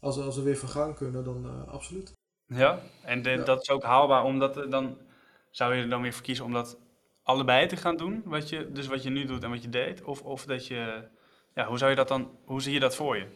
als, 0.00 0.18
als 0.18 0.36
we 0.36 0.42
weer 0.42 0.56
van 0.56 0.68
gang 0.68 0.96
kunnen, 0.96 1.24
dan 1.24 1.44
eh, 1.46 1.72
absoluut. 1.72 2.12
Ja, 2.54 2.80
en 3.04 3.22
de- 3.22 3.30
Ja. 3.30 3.44
dat 3.44 3.62
is 3.62 3.70
ook 3.70 3.82
haalbaar, 3.82 4.24
omdat 4.24 4.66
dan 4.70 4.98
zou 5.50 5.74
je 5.74 5.82
er 5.82 5.88
dan 5.88 6.02
weer 6.02 6.12
voor 6.12 6.22
kiezen 6.22 6.44
om 6.44 6.52
dat 6.52 6.78
allebei 7.22 7.66
te 7.66 7.76
gaan 7.76 7.96
doen, 7.96 8.22
wat 8.24 8.48
je, 8.48 8.70
dus 8.72 8.86
wat 8.86 9.02
je 9.02 9.10
nu 9.10 9.24
doet 9.24 9.42
en 9.44 9.50
wat 9.50 9.62
je 9.62 9.68
deed, 9.68 10.02
of, 10.02 10.22
of 10.22 10.44
dat 10.44 10.66
je, 10.66 11.02
ja, 11.54 11.66
hoe 11.66 11.78
zou 11.78 11.90
je 11.90 11.96
dat 11.96 12.08
dan, 12.08 12.30
hoe 12.44 12.62
zie 12.62 12.72
je 12.72 12.80
dat 12.80 12.96
voor 12.96 13.16
je? 13.16 13.26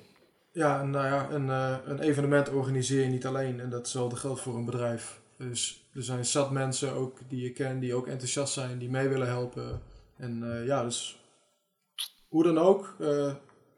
Ja, 0.52 0.82
nou 0.82 1.06
ja, 1.06 1.30
een, 1.30 1.50
eh, 1.50 1.76
een 1.84 2.00
evenement 2.00 2.48
organiseer 2.50 3.00
je 3.02 3.08
niet 3.08 3.26
alleen. 3.26 3.60
En 3.60 3.70
datzelfde 3.70 4.16
geldt 4.16 4.40
voor 4.40 4.54
een 4.56 4.64
bedrijf. 4.64 5.20
Dus 5.38 5.88
er 5.94 6.02
zijn 6.02 6.24
zat 6.24 6.50
mensen 6.50 6.92
ook 6.92 7.18
die 7.28 7.42
je 7.42 7.52
kent, 7.52 7.80
die 7.80 7.94
ook 7.94 8.06
enthousiast 8.06 8.52
zijn, 8.52 8.78
die 8.78 8.90
mee 8.90 9.08
willen 9.08 9.26
helpen. 9.26 9.82
En 10.16 10.52
eh, 10.52 10.66
ja, 10.66 10.82
dus 10.82 11.20
hoe 12.28 12.42
dan 12.44 12.58
ook, 12.58 12.94
eh 13.00 13.34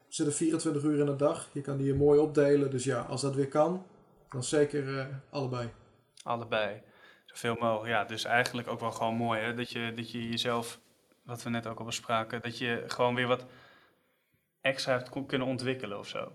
zitten 0.08 0.34
24 0.34 0.82
uur 0.82 0.98
in 0.98 1.06
de 1.06 1.16
dag. 1.16 1.48
Je 1.52 1.60
kan 1.60 1.76
die 1.76 1.86
hier 1.86 1.96
mooi 1.96 2.18
opdelen. 2.20 2.70
Dus 2.70 2.84
ja, 2.84 3.00
als 3.00 3.20
dat 3.20 3.34
weer 3.34 3.48
kan, 3.48 3.86
dan 4.30 4.44
zeker 4.44 4.98
eh, 4.98 5.06
allebei. 5.30 5.70
Allebei, 6.22 6.82
zoveel 7.26 7.56
mogelijk. 7.60 7.88
Ja, 7.88 8.04
dus 8.04 8.24
eigenlijk 8.24 8.68
ook 8.68 8.80
wel 8.80 8.92
gewoon 8.92 9.14
mooi, 9.14 9.40
hè, 9.40 9.54
dat 9.54 9.70
je, 9.70 9.92
dat 9.94 10.10
je 10.10 10.28
jezelf, 10.28 10.80
wat 11.22 11.42
we 11.42 11.50
net 11.50 11.66
ook 11.66 11.78
al 11.78 11.84
bespraken, 11.84 12.42
dat 12.42 12.58
je 12.58 12.84
gewoon 12.86 13.14
weer 13.14 13.26
wat 13.26 13.46
extra 14.60 14.92
hebt 14.92 15.26
kunnen 15.26 15.46
ontwikkelen 15.46 15.98
of 15.98 16.08
zo, 16.08 16.32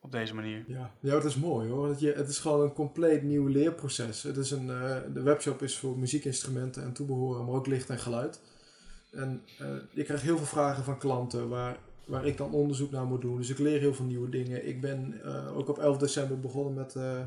op 0.00 0.12
deze 0.12 0.34
manier. 0.34 0.64
Ja, 0.66 0.90
ja 1.00 1.14
het 1.14 1.24
is 1.24 1.36
mooi 1.36 1.68
hoor. 1.68 1.88
Dat 1.88 2.00
je, 2.00 2.12
het 2.12 2.28
is 2.28 2.38
gewoon 2.38 2.60
een 2.60 2.72
compleet 2.72 3.22
nieuw 3.22 3.46
leerproces. 3.46 4.22
Het 4.22 4.36
is 4.36 4.50
een, 4.50 4.70
eh, 4.70 4.96
de 5.12 5.22
webshop 5.22 5.62
is 5.62 5.78
voor 5.78 5.98
muziekinstrumenten 5.98 6.82
en 6.82 6.92
toebehoren, 6.92 7.44
maar 7.44 7.54
ook 7.54 7.66
licht 7.66 7.90
en 7.90 7.98
geluid. 7.98 8.40
En 9.10 9.44
eh, 9.58 9.66
je 9.90 10.02
krijgt 10.02 10.22
heel 10.22 10.36
veel 10.36 10.46
vragen 10.46 10.84
van 10.84 10.98
klanten 10.98 11.48
waar 11.48 11.76
waar 12.08 12.26
ik 12.26 12.36
dan 12.36 12.52
onderzoek 12.52 12.90
naar 12.90 13.04
moet 13.04 13.20
doen. 13.20 13.36
Dus 13.36 13.50
ik 13.50 13.58
leer 13.58 13.80
heel 13.80 13.94
veel 13.94 14.04
nieuwe 14.04 14.28
dingen. 14.28 14.68
Ik 14.68 14.80
ben 14.80 15.20
eh, 15.24 15.56
ook 15.56 15.68
op 15.68 15.78
11 15.78 15.96
december 15.98 16.40
begonnen 16.40 16.74
met, 16.74 16.96
eh, 16.96 17.20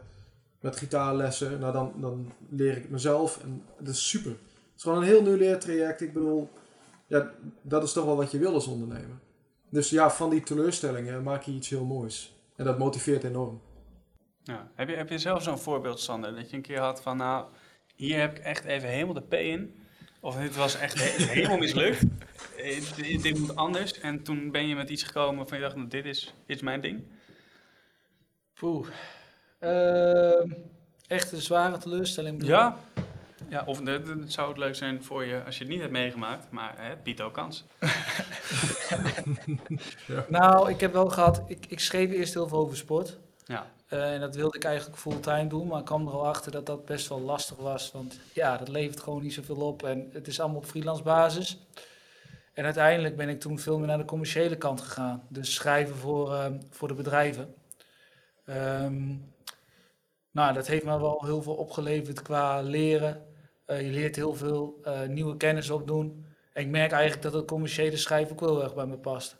met 0.59 0.75
gitaarlessen. 0.77 1.59
Nou, 1.59 1.73
dan, 1.73 1.93
dan 1.97 2.31
leer 2.49 2.77
ik 2.77 2.89
mezelf 2.89 3.43
en 3.43 3.63
dat 3.79 3.93
is 3.93 4.09
super. 4.09 4.31
Het 4.31 4.39
is 4.77 4.83
gewoon 4.83 4.97
een 4.97 5.07
heel 5.07 5.21
nieuw 5.21 5.35
leertraject. 5.37 6.01
Ik 6.01 6.13
bedoel, 6.13 6.49
ja, 7.07 7.31
dat 7.61 7.83
is 7.83 7.93
toch 7.93 8.05
wel 8.05 8.15
wat 8.15 8.31
je 8.31 8.37
wil 8.39 8.53
als 8.53 8.67
ondernemer. 8.67 9.19
Dus 9.69 9.89
ja, 9.89 10.11
van 10.11 10.29
die 10.29 10.43
teleurstellingen 10.43 11.23
maak 11.23 11.43
je 11.43 11.51
iets 11.51 11.69
heel 11.69 11.85
moois. 11.85 12.35
En 12.55 12.65
dat 12.65 12.77
motiveert 12.77 13.23
enorm. 13.23 13.61
Heb, 14.75 14.89
je, 14.89 14.95
heb 14.95 15.09
je 15.09 15.17
zelf 15.17 15.43
zo'n 15.43 15.57
voorbeeld, 15.59 15.99
Sander, 15.99 16.35
dat 16.35 16.49
je 16.49 16.55
een 16.55 16.61
keer 16.61 16.79
had 16.79 17.01
van, 17.01 17.17
nou, 17.17 17.45
hier 17.95 18.19
heb 18.19 18.37
ik 18.37 18.43
echt 18.43 18.63
even 18.65 18.89
helemaal 18.89 19.13
de 19.13 19.21
P 19.21 19.33
in. 19.33 19.75
Of 20.19 20.35
dit 20.35 20.55
was 20.55 20.75
echt 20.75 20.97
he- 21.17 21.23
helemaal 21.25 21.57
mislukt. 21.57 22.03
Eh, 22.57 22.95
dit, 22.95 23.21
dit 23.21 23.39
moet 23.39 23.55
anders. 23.55 23.99
En 23.99 24.23
toen 24.23 24.51
ben 24.51 24.67
je 24.67 24.75
met 24.75 24.89
iets 24.89 25.03
gekomen 25.03 25.47
van 25.47 25.57
je 25.57 25.63
dacht, 25.63 25.75
nou, 25.75 25.87
dit 25.87 26.05
is, 26.05 26.33
dit 26.45 26.55
is 26.55 26.61
mijn 26.61 26.81
ding. 26.81 27.03
Poeh. 28.53 28.87
Ehm, 29.59 30.51
echt 31.07 31.31
een 31.31 31.41
zware 31.41 31.77
teleurstelling. 31.77 32.37
bedoel? 32.37 32.55
Ja. 32.55 32.77
Ja, 33.49 33.63
of 33.65 33.79
het 33.85 34.33
zou 34.33 34.49
het 34.49 34.57
leuk 34.57 34.75
zijn 34.75 35.03
voor 35.03 35.25
je 35.25 35.43
als 35.45 35.57
je 35.57 35.63
het 35.63 35.71
niet 35.71 35.81
hebt 35.81 35.91
meegemaakt, 35.91 36.51
maar 36.51 36.73
hè, 36.77 36.89
het 36.89 37.03
biedt 37.03 37.21
ook 37.21 37.33
kans. 37.33 37.63
Nou, 40.27 40.69
ik 40.69 40.79
heb 40.79 40.93
wel 40.93 41.09
gehad, 41.09 41.41
ik, 41.47 41.65
ik 41.67 41.79
schreef 41.79 42.11
eerst 42.11 42.33
heel 42.33 42.47
veel 42.47 42.57
over 42.57 42.77
sport. 42.77 43.17
Ja. 43.45 43.71
Eh, 43.87 44.13
en 44.13 44.19
dat 44.19 44.35
wilde 44.35 44.57
ik 44.57 44.63
eigenlijk 44.63 44.97
fulltime 44.97 45.47
doen, 45.47 45.67
maar 45.67 45.79
ik 45.79 45.85
kwam 45.85 46.07
er 46.07 46.13
al 46.13 46.27
achter 46.27 46.51
dat 46.51 46.65
dat 46.65 46.85
best 46.85 47.07
wel 47.07 47.21
lastig 47.21 47.57
was. 47.57 47.91
Want 47.91 48.19
ja, 48.33 48.57
dat 48.57 48.67
levert 48.67 48.99
gewoon 48.99 49.21
niet 49.21 49.33
zoveel 49.33 49.55
op 49.55 49.83
en 49.83 50.09
het 50.13 50.27
is 50.27 50.39
allemaal 50.39 50.57
op 50.57 50.65
freelance 50.65 51.03
basis. 51.03 51.57
En 52.53 52.63
uiteindelijk 52.65 53.15
ben 53.15 53.29
ik 53.29 53.39
toen 53.39 53.59
veel 53.59 53.77
meer 53.77 53.87
naar 53.87 53.97
de 53.97 54.05
commerciële 54.05 54.57
kant 54.57 54.81
gegaan. 54.81 55.23
Dus 55.29 55.53
schrijven 55.53 55.95
voor, 55.95 56.33
ehm, 56.33 56.59
voor 56.69 56.87
de 56.87 56.93
bedrijven. 56.93 57.53
Ehm, 58.45 59.15
nou, 60.31 60.53
dat 60.53 60.67
heeft 60.67 60.85
me 60.85 60.99
wel 60.99 61.25
heel 61.25 61.41
veel 61.41 61.55
opgeleverd 61.55 62.21
qua 62.21 62.61
leren. 62.61 63.25
Eh, 63.65 63.81
je 63.81 63.91
leert 63.91 64.15
heel 64.15 64.33
veel 64.35 64.79
eh, 64.83 65.07
nieuwe 65.07 65.37
kennis 65.37 65.69
opdoen. 65.69 66.25
En 66.53 66.61
ik 66.63 66.69
merk 66.69 66.91
eigenlijk 66.91 67.21
dat 67.21 67.33
het 67.33 67.45
commerciële 67.47 67.97
schrijven 67.97 68.31
ook 68.31 68.39
wel 68.39 68.49
heel 68.53 68.63
erg 68.63 68.75
bij 68.75 68.85
me 68.85 68.97
past. 68.97 69.37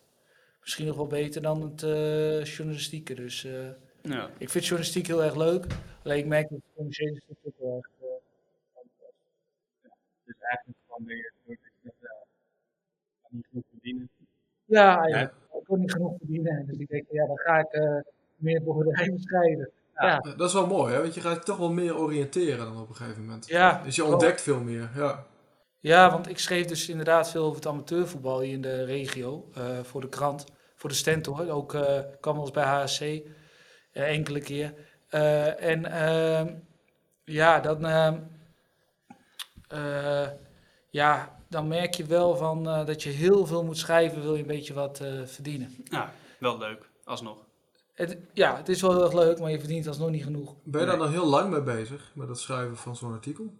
Misschien 0.61 0.85
nog 0.85 0.95
wel 0.95 1.07
beter 1.07 1.41
dan 1.41 1.61
het 1.61 1.83
eh, 1.83 2.43
journalistieke. 2.43 3.13
Dus 3.13 3.41
Ja. 4.01 4.29
ik 4.37 4.49
vind 4.49 4.63
journalistiek 4.65 5.07
heel 5.07 5.23
erg 5.23 5.35
leuk. 5.35 5.65
Alleen 6.03 6.17
ik 6.17 6.25
merk 6.25 6.49
dat 6.49 6.57
het 6.57 6.73
commerciële 6.75 7.21
stuk 7.23 7.37
ook 7.43 7.53
wel 7.57 7.75
erg 7.75 7.89
bij 7.99 8.83
me 8.83 8.89
past. 8.99 9.13
Dus 10.25 10.35
eigenlijk 10.39 10.77
gewoon 10.87 11.05
weer 11.05 11.33
uh, 11.45 11.55
niet 13.31 13.47
goed 13.53 13.63
verdienen. 13.71 14.09
Ja, 14.65 15.05
ik 15.05 15.29
kon 15.67 15.79
niet 15.79 15.91
genoeg 15.91 16.13
verdienen. 16.17 16.65
Dus 16.67 16.77
ik 16.77 16.87
denk, 16.89 17.05
ja, 17.11 17.25
dan 17.27 17.37
ga 17.37 17.57
ik 17.59 17.71
eh, 17.71 17.95
meer 18.35 18.61
voor 18.65 18.83
de 18.83 18.91
eigen 18.93 19.19
scheiden. 19.19 19.69
Ja. 19.95 20.07
Ja, 20.07 20.19
dat 20.35 20.47
is 20.47 20.53
wel 20.53 20.67
mooi, 20.67 20.93
hè? 20.93 21.01
want 21.01 21.13
je 21.13 21.21
gaat 21.21 21.35
je 21.35 21.43
toch 21.43 21.57
wel 21.57 21.71
meer 21.71 21.97
oriënteren 21.97 22.57
dan 22.65 22.81
op 22.81 22.89
een 22.89 22.95
gegeven 22.95 23.21
moment. 23.25 23.47
ja, 23.47 23.81
Dus 23.83 23.95
je 23.95 24.03
ontdekt 24.05 24.41
veel 24.41 24.59
meer. 24.61 24.89
Ja. 24.95 25.25
Ja, 25.79 26.11
want 26.11 26.29
ik 26.29 26.39
schreef 26.39 26.65
dus 26.65 26.89
inderdaad 26.89 27.31
veel 27.31 27.43
over 27.43 27.55
het 27.55 27.67
amateurvoetbal 27.67 28.39
hier 28.41 28.53
in 28.53 28.61
de 28.61 28.83
regio. 28.83 29.49
eh, 29.53 29.79
voor 29.79 30.01
de 30.01 30.09
krant, 30.09 30.45
voor 30.75 30.89
de 30.89 30.95
Stentor. 30.95 31.49
Ook 31.49 31.73
eh 31.73 31.99
kwam 32.19 32.39
eens 32.39 32.51
bij 32.51 32.63
HSC, 32.63 33.21
enkele 33.91 34.39
keer. 34.39 34.73
En 35.59 35.85
ehm, 35.85 36.55
ja, 37.23 37.59
dan, 37.59 37.85
ehm, 37.85 38.19
eh, 39.67 40.27
ja, 40.89 41.39
dan 41.51 41.67
merk 41.67 41.93
je 41.93 42.05
wel 42.05 42.35
van, 42.35 42.67
eh, 42.69 42.85
dat 42.85 43.03
je 43.03 43.09
heel 43.09 43.45
veel 43.45 43.63
moet 43.63 43.77
schrijven, 43.77 44.21
wil 44.21 44.33
je 44.35 44.41
een 44.41 44.47
beetje 44.47 44.73
wat 44.73 44.99
eh, 44.99 45.07
verdienen. 45.25 45.75
Ja, 45.83 46.13
wel 46.39 46.57
leuk, 46.57 46.89
alsnog. 47.03 47.37
Het, 47.93 48.17
ja, 48.33 48.57
het 48.57 48.69
is 48.69 48.81
wel 48.81 48.91
heel 48.91 49.03
erg 49.03 49.13
leuk, 49.13 49.39
maar 49.39 49.51
je 49.51 49.59
verdient 49.59 49.87
alsnog 49.87 50.09
niet 50.09 50.23
genoeg. 50.23 50.55
Ben 50.63 50.81
je 50.81 50.87
daar 50.87 50.97
dan 50.97 51.09
heel 51.11 51.27
lang 51.27 51.49
mee 51.49 51.61
bezig, 51.61 52.11
met 52.15 52.27
het 52.27 52.39
schrijven 52.39 52.77
van 52.77 52.95
zo'n 52.95 53.13
artikel? 53.13 53.53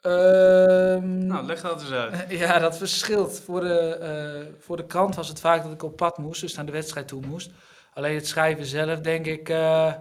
Ehm, 0.00 1.26
Nou, 1.26 1.46
leg 1.46 1.60
dat 1.60 1.80
eens 1.80 1.90
uit. 1.90 2.30
Ja, 2.38 2.58
dat 2.58 2.76
verschilt. 2.76 3.40
Voor 3.40 3.60
de, 3.60 3.78
eh, 3.78 4.54
voor 4.58 4.76
de 4.76 4.86
krant 4.86 5.14
was 5.14 5.28
het 5.28 5.40
vaak 5.40 5.62
dat 5.62 5.72
ik 5.72 5.82
op 5.82 5.96
pad 5.96 6.18
moest, 6.18 6.40
dus 6.40 6.54
naar 6.54 6.66
de 6.66 6.72
wedstrijd 6.72 7.08
toe 7.08 7.26
moest. 7.26 7.50
Alleen 7.94 8.14
het 8.14 8.26
schrijven 8.26 8.66
zelf, 8.66 9.00
denk 9.00 9.26
ik. 9.26 9.48
eh, 9.48 9.92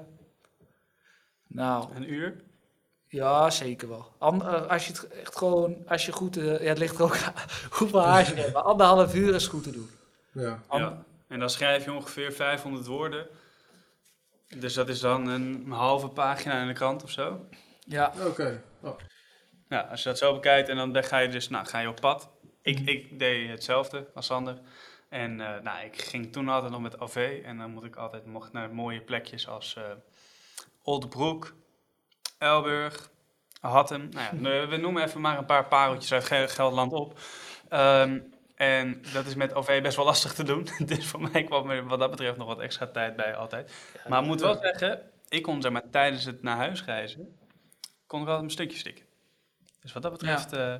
nou, 1.47 1.95
Een 1.95 2.13
uur? 2.13 2.43
Ja, 3.15 3.49
zeker 3.49 3.89
wel. 3.89 4.11
Eh, 4.19 4.65
als 4.67 4.87
je 4.87 4.91
het 4.93 5.07
echt 5.07 5.37
gewoon, 5.37 5.75
als 5.87 6.05
je 6.05 6.11
goed. 6.11 6.37
eh, 6.37 6.45
ja, 6.61 6.67
het 6.67 6.77
ligt 6.77 6.95
er 6.97 7.03
ook 7.03 7.17
hoeveel 7.77 8.01
haast 8.01 8.29
je 8.29 8.35
hebt. 8.35 8.53
Maar 8.53 8.61
anderhalf 8.63 9.15
uur 9.15 9.35
is 9.35 9.47
goed 9.47 9.63
te 9.63 9.71
doen. 9.71 9.89
Ja. 10.31 10.63
Ja. 10.71 11.05
En 11.27 11.39
dan 11.39 11.49
schrijf 11.49 11.85
je 11.85 11.91
ongeveer 11.93 12.31
500 12.31 12.85
woorden. 12.85 13.27
Dus 14.57 14.73
dat 14.73 14.89
is 14.89 14.99
dan 14.99 15.27
een 15.27 15.71
halve 15.71 16.07
pagina 16.07 16.61
in 16.61 16.67
de 16.67 16.73
krant 16.73 17.03
of 17.03 17.09
zo. 17.11 17.45
ja. 17.79 18.13
Oké. 18.27 18.63
Oh. 18.81 18.97
Ja, 19.69 19.79
als 19.81 20.03
je 20.03 20.09
dat 20.09 20.17
zo 20.17 20.33
bekijkt 20.33 20.69
en 20.69 20.75
dan 20.75 20.91
ben- 20.91 21.03
ga 21.03 21.17
je 21.17 21.29
dus 21.29 21.49
nou, 21.49 21.65
ga 21.65 21.79
je 21.79 21.87
op 21.89 21.99
pad. 22.01 22.29
Ik, 22.61 22.79
ik 22.79 23.19
deed 23.19 23.49
hetzelfde 23.49 24.07
als 24.13 24.25
Sander. 24.25 24.59
En 25.09 25.41
eh, 25.41 25.61
nou, 25.61 25.85
ik 25.85 26.01
ging 26.01 26.31
toen 26.31 26.49
altijd 26.49 26.71
nog 26.71 26.81
met 26.81 26.99
OV. 26.99 27.41
En 27.45 27.57
dan 27.57 27.71
moet 27.71 27.83
ik 27.83 27.95
altijd 27.95 28.25
mocht 28.25 28.51
naar 28.53 28.69
mooie 28.73 29.01
plekjes 29.01 29.47
als 29.47 29.75
eh 29.75 29.83
Oldbroek, 30.83 31.53
Elburg, 32.37 33.09
Hattem. 33.61 34.09
Nou 34.11 34.49
ja, 34.49 34.67
we- 34.67 34.77
noemen 34.77 35.03
even 35.03 35.21
maar 35.21 35.37
een 35.37 35.45
paar 35.45 35.65
pareltjes 35.67 36.11
uit 36.13 36.25
Ge- 36.25 36.47
Gelderland 36.47 36.93
op. 36.93 37.19
Ehm, 37.69 38.19
en 38.55 39.01
dat 39.13 39.25
is 39.25 39.35
met 39.35 39.53
OV 39.53 39.81
best 39.81 39.95
wel 39.95 40.05
lastig 40.05 40.33
te 40.33 40.43
doen. 40.43 40.67
dus 40.85 41.07
voor 41.07 41.21
mij 41.31 41.43
kwam 41.43 41.69
er 41.69 41.85
wat 41.87 41.99
dat 41.99 42.09
betreft 42.09 42.37
nog 42.37 42.47
wat 42.47 42.59
extra 42.59 42.87
tijd 42.87 43.15
bij 43.15 43.35
altijd. 43.35 43.71
Maar 44.07 44.19
ik 44.21 44.25
moet 44.27 44.41
wel 44.41 44.57
zeggen, 44.61 45.01
ik 45.29 45.43
kon 45.43 45.61
zeg 45.61 45.71
maar, 45.71 45.89
tijdens 45.91 46.23
het 46.25 46.41
naar 46.43 46.57
huis 46.57 46.83
reizen, 46.83 47.37
kon 48.07 48.19
ik 48.19 48.25
wel 48.25 48.39
een 48.39 48.49
stukje 48.51 48.77
stikken. 48.77 49.05
Dus 49.81 49.93
wat 49.93 50.01
dat 50.03 50.11
betreft, 50.11 50.53
eh, 50.53 50.75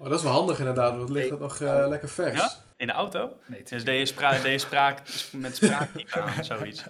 Oh, 0.00 0.08
dat 0.08 0.18
is 0.18 0.24
wel 0.24 0.32
handig 0.32 0.58
inderdaad, 0.58 0.90
want 0.90 1.02
het 1.02 1.10
ligt 1.10 1.30
het 1.30 1.38
nog 1.40 1.60
eh, 1.60 1.84
lekker 1.88 2.08
vers. 2.08 2.38
Ja? 2.40 2.50
in 2.76 2.86
de 2.86 2.92
auto. 2.92 3.32
Nee, 3.46 3.62
Dus 3.62 3.84
deed 3.84 3.98
je, 3.98 4.06
spra 4.06 4.30
deed 4.30 4.42
je 4.52 4.58
spraak 4.58 5.00
met 5.32 5.56
spraaktype 5.56 6.20
aan, 6.20 6.44
zoiets. 6.58 6.84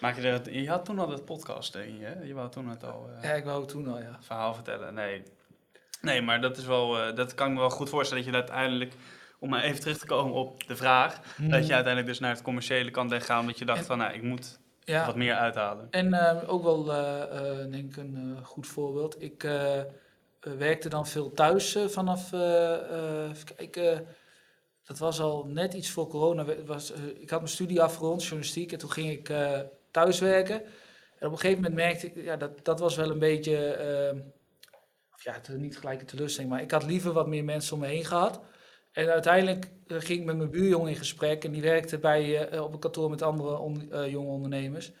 Maak 0.00 0.16
je, 0.16 0.22
er, 0.22 0.32
het- 0.32 0.48
je 0.52 0.68
had 0.68 0.84
toen 0.84 0.98
al 0.98 1.10
het 1.10 1.24
podcast 1.24 1.72
je, 1.74 1.96
hè? 2.00 2.22
Je 2.22 2.34
wou 2.34 2.50
toen 2.50 2.68
het 2.68 2.84
al 2.84 3.08
eh, 3.16 3.22
ja, 3.22 3.32
ik 3.34 3.44
wou 3.44 3.66
toen 3.66 3.86
al, 3.88 3.98
ja. 3.98 4.18
verhaal 4.20 4.54
vertellen. 4.54 4.94
Nee. 4.94 5.22
nee, 6.02 6.22
maar 6.22 6.40
dat 6.40 6.56
is 6.56 6.64
wel, 6.66 6.98
eh, 6.98 7.14
dat 7.16 7.34
kan 7.34 7.46
ik 7.48 7.54
me 7.54 7.60
wel 7.60 7.70
goed 7.70 7.88
voorstellen 7.88 8.24
dat 8.24 8.32
je 8.32 8.38
uiteindelijk, 8.38 8.94
om 9.38 9.48
maar 9.48 9.62
even 9.62 9.80
terug 9.80 9.98
te 9.98 10.06
komen 10.06 10.32
op 10.34 10.66
de 10.66 10.76
vraag, 10.76 11.14
dat 11.36 11.66
je 11.66 11.74
uiteindelijk 11.74 12.06
dus 12.06 12.18
naar 12.18 12.30
het 12.34 12.42
commerciële 12.42 12.90
kant 12.90 13.10
bent 13.10 13.22
gaan, 13.22 13.40
omdat 13.40 13.58
je 13.58 13.64
dacht 13.64 13.78
En- 13.78 13.84
van, 13.84 13.98
nou, 13.98 14.12
ik 14.14 14.22
moet 14.22 14.58
ja. 14.84 15.06
wat 15.06 15.16
meer 15.16 15.34
uithalen. 15.34 15.88
En 15.90 16.12
eh, 16.14 16.52
ook 16.52 16.62
wel, 16.62 16.84
denk 17.70 17.90
ik, 17.90 17.96
een 17.96 18.38
goed 18.42 18.66
voorbeeld. 18.66 19.22
Ik 19.22 19.42
werkte 20.40 20.88
dan 20.88 21.06
veel 21.06 21.32
thuis 21.32 21.78
vanaf, 21.86 22.30
kijken, 23.56 24.06
dat 24.84 24.98
was 24.98 25.20
al 25.20 25.44
net 25.46 25.74
iets 25.74 25.90
voor 25.90 26.08
corona. 26.08 26.44
Was, 26.66 26.90
ik 27.18 27.30
had 27.30 27.40
mijn 27.40 27.52
studie 27.52 27.82
afgerond, 27.82 28.22
journalistiek, 28.22 28.72
en 28.72 28.78
toen 28.78 28.90
ging 28.90 29.10
ik 29.10 29.32
thuis 29.90 30.20
werken. 30.20 30.62
En 31.18 31.26
op 31.26 31.32
een 31.32 31.38
gegeven 31.38 31.62
moment 31.62 31.74
merkte 31.80 32.06
ik, 32.06 32.24
ja, 32.24 32.36
dat, 32.36 32.64
dat 32.64 32.80
was 32.80 32.96
wel 32.96 33.10
een 33.10 33.18
beetje, 33.18 33.56
eh, 33.72 34.18
of 35.14 35.24
ja, 35.24 35.32
het 35.32 35.58
niet 35.58 35.78
gelijk 35.78 36.00
een 36.00 36.06
teleurstelling, 36.06 36.52
maar 36.52 36.62
ik 36.62 36.70
had 36.70 36.84
liever 36.84 37.12
wat 37.12 37.26
meer 37.28 37.44
mensen 37.44 37.74
om 37.74 37.80
me 37.80 37.86
heen 37.86 38.04
gehad. 38.04 38.40
En 38.92 39.08
uiteindelijk 39.10 39.70
eh, 39.86 39.96
ging 40.00 40.20
ik 40.20 40.24
met 40.24 40.36
mijn 40.36 40.50
buurjongen 40.50 40.88
in 40.90 40.96
gesprek 40.96 41.44
en 41.44 41.52
die 41.52 41.62
werkte 41.62 41.98
bij, 41.98 42.48
eh, 42.48 42.62
op 42.62 42.72
een 42.72 42.78
kantoor 42.78 43.10
met 43.10 43.22
andere 43.22 43.58
on- 43.58 43.92
eh, 43.92 44.10
jonge 44.10 44.30
ondernemers. 44.30 44.92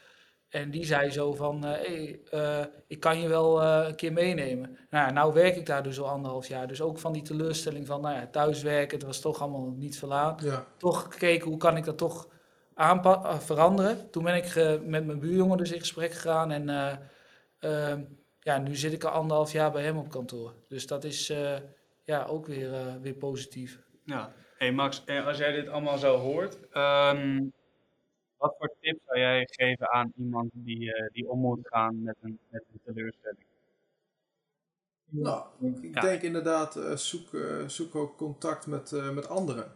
En 0.48 0.70
die 0.70 0.84
zei 0.84 1.10
zo 1.10 1.34
van, 1.34 1.64
eh, 1.64 1.70
hey, 1.70 2.20
eh, 2.30 2.64
ik 2.86 3.00
kan 3.00 3.20
je 3.20 3.28
wel 3.28 3.62
eh, 3.62 3.86
een 3.88 3.94
keer 3.94 4.12
meenemen. 4.12 4.78
Nou, 4.90 5.06
ja, 5.06 5.12
nou 5.12 5.32
werk 5.32 5.56
ik 5.56 5.66
daar 5.66 5.82
dus 5.82 6.00
al 6.00 6.08
anderhalf 6.08 6.48
jaar. 6.48 6.66
Dus 6.68 6.80
ook 6.80 6.98
van 6.98 7.12
die 7.12 7.22
teleurstelling 7.22 7.86
van, 7.86 8.00
nou 8.00 8.14
ja, 8.14 8.26
thuiswerken, 8.26 8.98
het 8.98 9.06
was 9.06 9.20
toch 9.20 9.40
allemaal 9.40 9.74
niet. 9.76 10.02
Ja. 10.40 10.66
Toch 10.78 11.02
gekeken, 11.02 11.48
hoe 11.48 11.58
kan 11.58 11.76
ik 11.76 11.84
dat 11.84 11.98
toch 11.98 12.28
aanpa- 12.76 13.24
eh, 13.24 13.38
veranderen? 13.38 14.10
Toen 14.10 14.24
ben 14.24 14.34
ik 14.36 14.44
eh, 14.54 14.80
met 14.80 15.06
mijn 15.06 15.18
buurjongen 15.20 15.58
dus 15.58 15.72
in 15.72 15.78
gesprek 15.80 16.12
gegaan. 16.12 16.50
En 16.50 16.68
eh, 16.68 16.96
ehm, 17.58 18.04
ja, 18.40 18.58
nu 18.58 18.74
zit 18.76 18.92
ik 18.92 19.04
al 19.04 19.10
anderhalf 19.10 19.52
jaar 19.52 19.72
bij 19.72 19.82
hem 19.82 19.96
op 19.96 20.08
kantoor. 20.10 20.54
Dus 20.68 20.86
dat 20.86 21.04
is 21.04 21.30
eh, 21.30 21.56
ja, 22.04 22.24
ook 22.24 22.46
weer, 22.46 23.00
weer 23.00 23.14
positief. 23.14 23.80
Ja. 24.04 24.32
Hey 24.56 24.72
Max, 24.72 25.06
als 25.26 25.38
jij 25.38 25.52
dit 25.52 25.68
allemaal 25.68 25.98
zo 25.98 26.16
hoort, 26.16 26.68
ehm, 26.70 27.44
wat 28.36 28.54
voor 28.58 28.74
tips 28.80 29.00
zou 29.06 29.18
jij 29.18 29.46
geven 29.50 29.90
aan 29.92 30.12
iemand 30.16 30.50
die, 30.52 30.94
eh, 30.94 31.08
die 31.12 31.28
om 31.28 31.38
moet 31.38 31.68
gaan 31.68 32.02
met 32.02 32.16
een, 32.20 32.38
met 32.48 32.64
een 32.72 32.80
teleurstelling? 32.84 33.44
Nou, 35.10 35.46
ik 35.82 35.94
Ja. 35.94 36.00
denk 36.00 36.22
inderdaad, 36.22 36.76
eh, 36.76 36.96
zoek, 36.96 37.34
eh, 37.34 37.68
zoek 37.68 37.94
ook 37.94 38.16
contact 38.16 38.66
met, 38.66 38.92
eh, 38.92 39.10
met 39.10 39.28
anderen. 39.28 39.72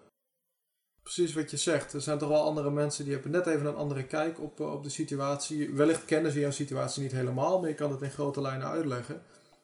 Precies 1.14 1.34
wat 1.34 1.50
je 1.50 1.56
zegt. 1.56 1.92
Er 1.92 2.00
zijn 2.00 2.18
toch 2.18 2.28
wel 2.28 2.42
andere 2.44 2.70
mensen 2.70 3.04
die 3.04 3.12
hebben 3.12 3.30
net 3.30 3.46
even 3.46 3.66
een 3.66 3.74
andere 3.74 4.04
kijk 4.04 4.40
op, 4.40 4.60
eh, 4.60 4.72
op 4.72 4.82
de 4.82 4.88
situatie. 4.88 5.74
Wellicht 5.74 6.04
kennen 6.04 6.32
ze 6.32 6.40
jouw 6.40 6.50
situatie 6.50 7.02
niet 7.02 7.12
helemaal, 7.12 7.60
maar 7.60 7.68
je 7.68 7.74
kan 7.74 7.90
het 7.90 8.02
in 8.02 8.10
grote 8.10 8.40
lijnen 8.40 8.66
uitleggen. 8.66 9.22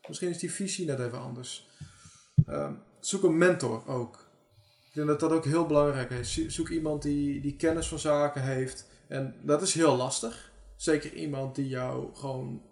Misschien 0.09 0.29
is 0.29 0.39
die 0.39 0.53
visie 0.53 0.87
net 0.87 0.99
even 0.99 1.21
anders. 1.21 1.69
Ehm, 2.47 2.73
zoek 3.01 3.23
een 3.23 3.39
mentor 3.39 3.87
ook. 3.87 4.25
denk 4.93 5.07
dat 5.09 5.21
dat 5.21 5.33
ook 5.33 5.45
heel 5.45 5.67
belangrijk 5.67 6.11
is. 6.11 6.33
Zo- 6.35 6.49
Zoek 6.49 6.69
iemand 6.69 7.03
die, 7.03 7.41
die 7.41 7.57
kennis 7.57 7.89
van 7.89 7.99
zaken 7.99 8.43
heeft. 8.43 8.87
En 9.09 9.35
dat 9.43 9.63
is 9.63 9.75
heel 9.75 9.97
lastig. 9.97 10.53
Zeker 10.77 11.13
iemand 11.13 11.55
die 11.55 11.69
jou 11.69 12.15
gewoon 12.15 12.63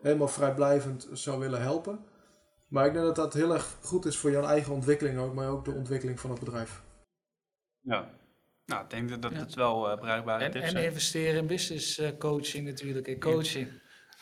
helemaal 0.00 0.28
vrijblijvend 0.28 1.08
zou 1.12 1.38
willen 1.40 1.60
helpen. 1.62 1.98
Maar 2.68 2.86
ik 2.86 2.92
denk 2.92 3.04
dat 3.04 3.16
dat 3.16 3.34
heel 3.34 3.52
erg 3.54 3.76
goed 3.80 4.04
is 4.06 4.16
voor 4.16 4.30
jouw 4.30 4.44
eigen 4.44 4.72
ontwikkeling 4.72 5.18
ook, 5.18 5.34
maar 5.34 5.48
ook 5.48 5.64
de 5.64 5.72
ontwikkeling 5.72 6.20
van 6.20 6.30
het 6.30 6.40
bedrijf. 6.40 6.82
Ja. 7.88 8.08
Nou, 8.66 8.82
ik 8.82 8.90
denk 8.90 9.08
dat 9.08 9.22
dat 9.22 9.32
Ja. 9.32 9.38
het 9.38 9.54
wel 9.54 9.90
eh, 9.90 9.98
bruikbare 9.98 10.44
En, 10.44 10.50
tips 10.50 10.64
en 10.64 10.70
zijn. 10.70 10.84
investeren 10.84 11.36
in 11.36 11.46
business 11.46 11.98
eh, 11.98 12.08
coaching 12.18 12.66
natuurlijk. 12.66 13.08
En 13.08 13.20
coaching. 13.20 13.68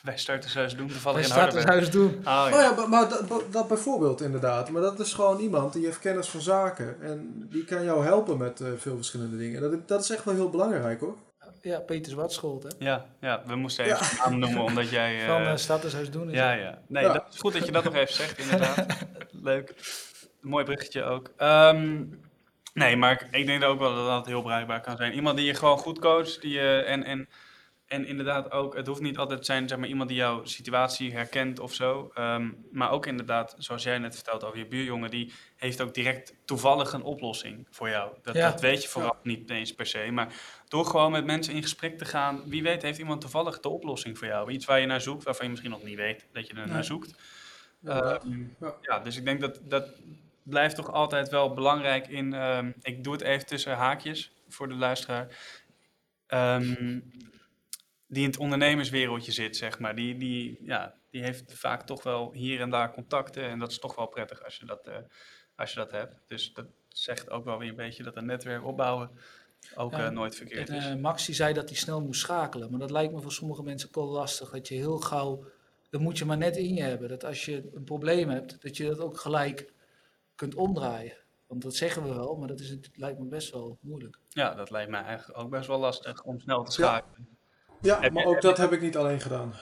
Wij 0.03 0.19
startershuis 0.19 0.77
doen 0.77 0.87
toevallig 0.89 1.19
Wij 1.19 1.27
in 1.29 1.33
startershuis 1.35 1.91
doen. 1.91 2.15
Oh, 2.25 2.45
Oh 2.45 2.49
ja. 2.51 2.61
ja, 2.63 2.75
maar, 2.75 2.89
maar 2.89 3.09
dat, 3.09 3.45
dat 3.53 3.69
bijvoorbeeld 3.69 4.21
inderdaad. 4.21 4.71
Maar 4.71 4.83
dat 4.83 5.01
is 5.01 5.13
gewoon 5.15 5.39
iemand 5.41 5.73
die 5.73 5.85
heeft 5.85 5.99
kennis 5.99 6.29
van 6.29 6.41
zaken. 6.41 7.03
En 7.03 7.47
die 7.51 7.65
kan 7.65 7.85
jou 7.85 8.05
helpen 8.05 8.39
met 8.39 8.61
eh, 8.61 8.69
veel 8.77 8.97
verschillende 8.97 9.37
dingen. 9.37 9.63
En 9.65 9.71
dat, 9.71 9.89
dat 9.89 10.03
is 10.03 10.11
echt 10.11 10.25
wel 10.25 10.35
heel 10.35 10.51
belangrijk 10.51 11.01
hoor. 11.01 11.17
Ja, 11.63 11.79
Peter 11.81 12.13
Zwartschool, 12.13 12.63
hè? 12.69 12.85
Ja, 12.87 13.07
ja, 13.21 13.43
we 13.47 13.55
moesten 13.57 13.85
even 13.85 14.05
zijn 14.05 14.19
naam 14.31 14.39
noemen 14.39 14.63
omdat 14.63 14.91
jij... 14.91 15.21
eh, 15.21 15.27
Van 15.27 15.43
uh, 15.43 15.57
startershuis 15.57 16.11
doen. 16.11 16.31
ja, 16.31 16.53
ja. 16.53 16.79
Nee, 16.89 17.05
Ja. 17.05 17.13
dat 17.13 17.25
is 17.33 17.39
goed 17.41 17.53
dat 17.53 17.67
je 17.67 17.73
dat 17.73 17.85
nog 17.85 17.95
even 17.95 18.15
zegt, 18.15 18.39
inderdaad. 18.39 18.87
Leuk. 19.43 19.75
Mooi 20.41 20.65
bruggetje 20.65 21.03
ook. 21.03 21.31
Ehm, 21.37 22.03
nee, 22.77 22.97
maar 22.97 23.13
ik, 23.13 23.27
ik 23.31 23.47
denk 23.47 23.63
ook 23.63 23.79
wel 23.79 23.95
dat 23.95 24.07
dat 24.07 24.27
heel 24.27 24.43
bruikbaar 24.43 24.81
kan 24.81 24.97
zijn. 24.97 25.13
Iemand 25.13 25.37
die 25.37 25.47
je 25.47 25.55
gewoon 25.55 25.79
goed 25.79 25.99
coacht. 25.99 26.41
Die 26.41 26.53
je, 26.53 26.83
en, 26.87 27.05
en, 27.05 27.29
en 27.87 28.07
inderdaad 28.07 28.51
ook, 28.51 28.77
het 28.77 28.87
hoeft 28.87 29.01
niet 29.01 29.19
altijd 29.19 29.39
te 29.39 29.45
zijn 29.45 29.69
zeg 29.69 29.79
maar, 29.79 29.89
iemand 29.89 30.09
die 30.09 30.19
jouw 30.19 30.45
situatie 30.45 31.13
herkent 31.13 31.59
of 31.59 31.75
zo. 31.75 32.11
Ehm, 32.15 32.51
maar 32.73 32.91
ook 32.91 33.07
inderdaad, 33.07 33.55
zoals 33.59 33.83
jij 33.83 33.99
net 33.99 34.15
vertelt 34.15 34.45
over 34.45 34.59
je 34.59 34.67
buurjongen, 34.67 35.11
die 35.11 35.33
heeft 35.57 35.81
ook 35.81 35.95
direct 35.95 36.35
toevallig 36.45 36.93
een 36.93 37.03
oplossing 37.03 37.67
voor 37.71 37.89
jou. 37.89 38.13
Dat, 38.23 38.35
Ja. 38.35 38.51
dat 38.51 38.61
weet 38.61 38.83
je 38.83 38.89
vooraf 38.89 39.17
niet 39.23 39.51
eens 39.51 39.75
per 39.75 39.87
se. 39.87 40.09
Maar 40.11 40.33
door 40.69 40.85
gewoon 40.87 41.13
met 41.13 41.25
mensen 41.25 41.55
in 41.55 41.63
gesprek 41.63 41.99
te 41.99 42.05
gaan, 42.05 42.43
wie 42.47 42.63
weet 42.63 42.83
heeft 42.83 42.99
iemand 42.99 43.21
toevallig 43.21 43.61
de 43.61 43.69
oplossing 43.69 44.19
voor 44.19 44.27
jou. 44.27 44.51
Iets 44.51 44.65
waar 44.65 44.81
je 44.81 44.87
naar 44.87 45.01
zoekt, 45.01 45.25
waarvan 45.25 45.45
je 45.45 45.51
misschien 45.51 45.73
nog 45.73 45.83
niet 45.83 45.97
weet 45.97 46.27
dat 46.33 46.47
je 46.47 46.53
er 46.53 46.67
naar 46.67 46.69
Nee. 46.75 46.83
zoekt. 46.83 47.15
Ehm, 47.85 48.43
Ja. 48.61 48.75
ja, 48.83 48.99
dus 48.99 49.17
ik 49.17 49.25
denk 49.25 49.41
dat 49.41 49.61
dat 49.65 49.89
blijft 50.49 50.77
toch 50.77 50.93
altijd 50.93 51.29
wel 51.29 51.55
belangrijk 51.55 52.09
in. 52.09 52.33
ehm, 52.35 52.73
ik 52.81 53.05
doe 53.05 53.13
het 53.13 53.23
even 53.23 53.47
tussen 53.47 53.75
haakjes 53.77 54.33
voor 54.49 54.69
de 54.69 54.75
luisteraar. 54.75 55.27
Ehm, 56.27 57.01
die 58.07 58.23
in 58.23 58.29
het 58.31 58.39
ondernemerswereldje 58.39 59.33
zit, 59.33 59.57
zeg 59.57 59.79
maar. 59.79 59.95
Die, 59.95 60.17
die, 60.17 60.59
ja, 60.63 60.95
die 61.11 61.23
heeft 61.23 61.53
vaak 61.59 61.83
toch 61.87 62.03
wel 62.03 62.33
hier 62.33 62.61
en 62.61 62.71
daar 62.71 62.93
contacten. 62.93 63.43
En 63.45 63.59
dat 63.59 63.71
is 63.71 63.79
toch 63.79 63.95
wel 63.97 64.07
prettig 64.07 64.45
als 64.45 64.57
je 64.57 64.67
dat, 64.67 64.87
eh, 64.87 64.97
als 65.57 65.71
je 65.71 65.77
dat 65.77 65.91
hebt. 65.91 66.15
Dus 66.27 66.53
dat 66.55 66.67
zegt 66.89 67.31
ook 67.31 67.45
wel 67.45 67.59
weer 67.59 67.69
een 67.69 67.77
beetje 67.77 68.03
dat 68.03 68.17
een 68.17 68.27
netwerk 68.27 68.65
opbouwen 68.65 69.11
ook 69.75 69.93
Ja, 69.93 70.07
eh, 70.07 70.11
nooit 70.11 70.35
verkeerd 70.37 70.69
En, 70.69 70.77
is. 70.77 70.85
eh, 70.87 70.95
Max 70.95 71.27
die 71.27 71.35
zei 71.35 71.55
dat 71.55 71.69
hij 71.69 71.79
snel 71.79 72.01
moest 72.01 72.21
schakelen. 72.21 72.71
Maar 72.71 72.81
dat 72.81 72.91
lijkt 72.91 73.13
me 73.13 73.21
voor 73.21 73.33
sommige 73.33 73.63
mensen 73.63 73.89
ook 73.89 73.95
wel 73.95 74.07
lastig. 74.09 74.51
Dat 74.51 74.69
je 74.69 74.75
heel 74.75 74.99
gauw, 74.99 75.45
dat 75.91 76.01
moet 76.01 76.19
je 76.19 76.25
maar 76.25 76.37
net 76.37 76.57
in 76.57 76.75
je 76.75 76.83
hebben. 76.83 77.09
Dat 77.09 77.25
als 77.25 77.45
je 77.45 77.71
een 77.75 77.85
probleem 77.85 78.29
hebt, 78.29 78.63
dat 78.63 78.77
je 78.77 78.85
dat 78.87 79.01
ook 79.01 79.19
gelijk 79.21 79.73
kunt 80.37 80.55
omdraaien. 80.55 81.17
Want 81.47 81.63
dat 81.63 81.75
zeggen 81.75 82.03
we 82.03 82.09
wel, 82.15 82.37
maar 82.37 82.49
dat 82.49 82.61
is, 82.61 82.69
het 82.71 82.91
lijkt 82.95 83.19
me 83.19 83.25
best 83.25 83.53
wel 83.53 83.79
moeilijk. 83.81 84.19
Ja, 84.29 84.55
dat 84.55 84.71
lijkt 84.71 84.91
mij 84.91 85.03
eigenlijk 85.03 85.39
ook 85.39 85.51
best 85.51 85.67
wel 85.67 85.79
lastig 85.79 86.23
om 86.23 86.41
snel 86.41 86.65
te 86.65 86.83
Ja. 86.83 86.89
schakelen. 86.89 87.29
Ja, 87.81 88.09
maar 88.11 88.25
ook 88.25 88.33
heb 88.33 88.43
dat 88.43 88.57
heb 88.57 88.73
ik 88.73 88.81
niet 88.81 88.97
alleen 88.97 89.21
gedaan. 89.21 89.55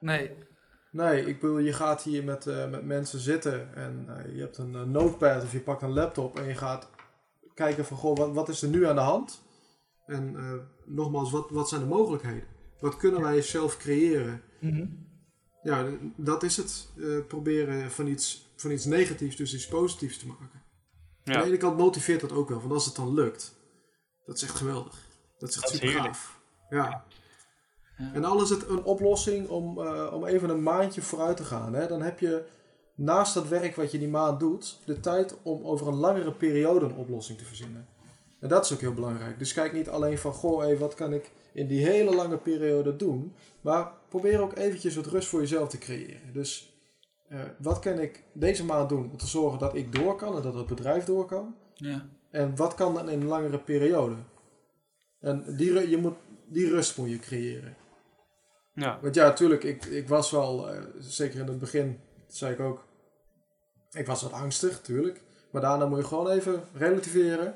Nee, 0.00 0.46
Nee, 0.90 1.26
ik 1.26 1.40
bedoel, 1.40 1.58
je 1.58 1.72
gaat 1.72 2.02
hier 2.02 2.24
met, 2.24 2.46
eh, 2.46 2.68
met 2.70 2.84
mensen 2.84 3.18
zitten 3.18 3.74
en 3.74 4.04
eh, 4.08 4.34
je 4.34 4.40
hebt 4.40 4.58
een 4.58 4.74
eh, 4.74 4.82
notepad 4.82 5.42
of 5.42 5.52
je 5.52 5.60
pakt 5.60 5.82
een 5.82 5.92
laptop 5.92 6.38
en 6.38 6.44
je 6.48 6.54
gaat 6.54 6.90
kijken 7.54 7.84
van, 7.84 7.96
goh, 7.96 8.16
wat, 8.16 8.32
wat 8.32 8.48
is 8.48 8.62
er 8.62 8.68
nu 8.68 8.86
aan 8.86 8.94
de 8.94 9.00
hand? 9.00 9.42
En 10.06 10.36
eh, 10.36 10.52
nogmaals, 10.84 11.30
wat, 11.30 11.50
wat 11.50 11.68
zijn 11.68 11.80
de 11.80 11.86
mogelijkheden? 11.86 12.44
Wat 12.80 12.96
kunnen 12.96 13.20
wij 13.20 13.42
zelf 13.42 13.76
creëren? 13.76 14.42
Ja, 15.62 15.84
d- 15.84 15.96
dat 16.16 16.42
is 16.42 16.56
het. 16.56 16.88
Eh, 16.98 17.26
proberen 17.26 17.90
van 17.90 18.06
iets, 18.06 18.47
van 18.60 18.70
iets 18.70 18.84
negatiefs 18.84 19.36
dus 19.36 19.54
iets 19.54 19.66
positiefs 19.68 20.18
te 20.18 20.26
maken. 20.26 20.50
Aan 21.24 21.34
Ja. 21.34 21.40
de 21.40 21.46
ene 21.46 21.56
kant 21.56 21.76
motiveert 21.76 22.20
dat 22.20 22.32
ook 22.32 22.48
wel, 22.48 22.60
want 22.60 22.72
als 22.72 22.84
het 22.86 22.94
dan 22.96 23.14
lukt, 23.14 23.54
dat 24.24 24.36
is 24.36 24.42
echt 24.42 24.56
geweldig. 24.56 25.06
Dat 25.38 25.48
is 25.48 25.54
echt 25.54 25.64
Dat 25.64 25.72
is 25.72 25.78
super 25.78 25.88
heerlijk. 25.94 26.14
gaaf. 26.14 26.40
Ja. 26.70 27.04
Ja. 27.98 28.12
En 28.12 28.24
al 28.24 28.42
is 28.42 28.50
het 28.50 28.68
een 28.68 28.82
oplossing 28.82 29.48
om, 29.48 29.78
eh, 29.80 30.12
om 30.12 30.26
even 30.26 30.48
een 30.50 30.62
maandje 30.62 31.02
vooruit 31.02 31.36
te 31.36 31.44
gaan. 31.44 31.74
Hè? 31.74 31.86
Dan 31.86 32.02
heb 32.02 32.18
je 32.20 32.44
naast 32.94 33.34
dat 33.34 33.48
werk 33.48 33.76
wat 33.76 33.92
je 33.92 33.98
die 33.98 34.08
maand 34.08 34.40
doet, 34.40 34.78
de 34.84 35.00
tijd 35.00 35.36
om 35.42 35.64
over 35.64 35.86
een 35.88 35.94
langere 35.96 36.32
periode 36.32 36.86
een 36.86 36.94
oplossing 36.96 37.38
te 37.38 37.44
verzinnen. 37.44 37.88
En 38.40 38.48
dat 38.48 38.64
is 38.64 38.72
ook 38.72 38.80
heel 38.80 38.94
belangrijk. 38.94 39.38
Dus 39.38 39.52
kijk 39.52 39.72
niet 39.72 39.88
alleen 39.88 40.18
van, 40.18 40.32
goh, 40.32 40.60
hey, 40.60 40.78
wat 40.78 40.94
kan 40.94 41.12
ik 41.12 41.30
in 41.52 41.66
die 41.66 41.86
hele 41.86 42.14
lange 42.14 42.36
periode 42.36 42.96
doen? 42.96 43.34
Maar 43.60 43.92
probeer 44.08 44.40
ook 44.40 44.56
eventjes 44.56 44.96
wat 44.96 45.06
rust 45.06 45.28
voor 45.28 45.40
jezelf 45.40 45.68
te 45.68 45.78
creëren. 45.78 46.32
Dus 46.32 46.72
eh, 47.28 47.40
wat 47.58 47.78
kan 47.78 47.98
ik 47.98 48.24
deze 48.32 48.64
maand 48.64 48.88
doen 48.88 49.10
om 49.10 49.16
te 49.16 49.26
zorgen 49.26 49.58
dat 49.58 49.74
ik 49.74 49.92
door 49.92 50.16
kan 50.16 50.36
en 50.36 50.42
dat 50.42 50.54
het 50.54 50.66
bedrijf 50.66 51.04
door 51.04 51.26
kan? 51.26 51.54
ja. 51.74 52.08
En 52.30 52.56
wat 52.56 52.74
kan 52.74 52.94
dan 52.94 53.08
in 53.08 53.20
een 53.20 53.26
langere 53.26 53.58
periode? 53.58 54.14
En 55.20 55.44
die, 55.56 55.88
je 55.88 55.96
moet, 55.96 56.16
die 56.46 56.68
rust 56.68 56.98
moet 56.98 57.10
je 57.10 57.18
creëren. 57.18 57.76
Ja. 58.74 58.98
Want 59.02 59.14
ja, 59.14 59.24
natuurlijk, 59.24 59.64
ik, 59.64 59.84
ik 59.84 60.08
was 60.08 60.30
wel, 60.30 60.70
eh, 60.70 60.82
zeker 60.98 61.40
in 61.40 61.46
het 61.46 61.58
begin, 61.58 62.00
zei 62.26 62.52
ik 62.52 62.60
ook, 62.60 62.84
ik 63.90 64.06
was 64.06 64.22
wat 64.22 64.32
angstig, 64.32 64.70
natuurlijk. 64.70 65.22
Maar 65.50 65.62
daarna 65.62 65.86
moet 65.86 65.98
je 65.98 66.04
gewoon 66.04 66.28
even 66.28 66.62
relativeren. 66.72 67.54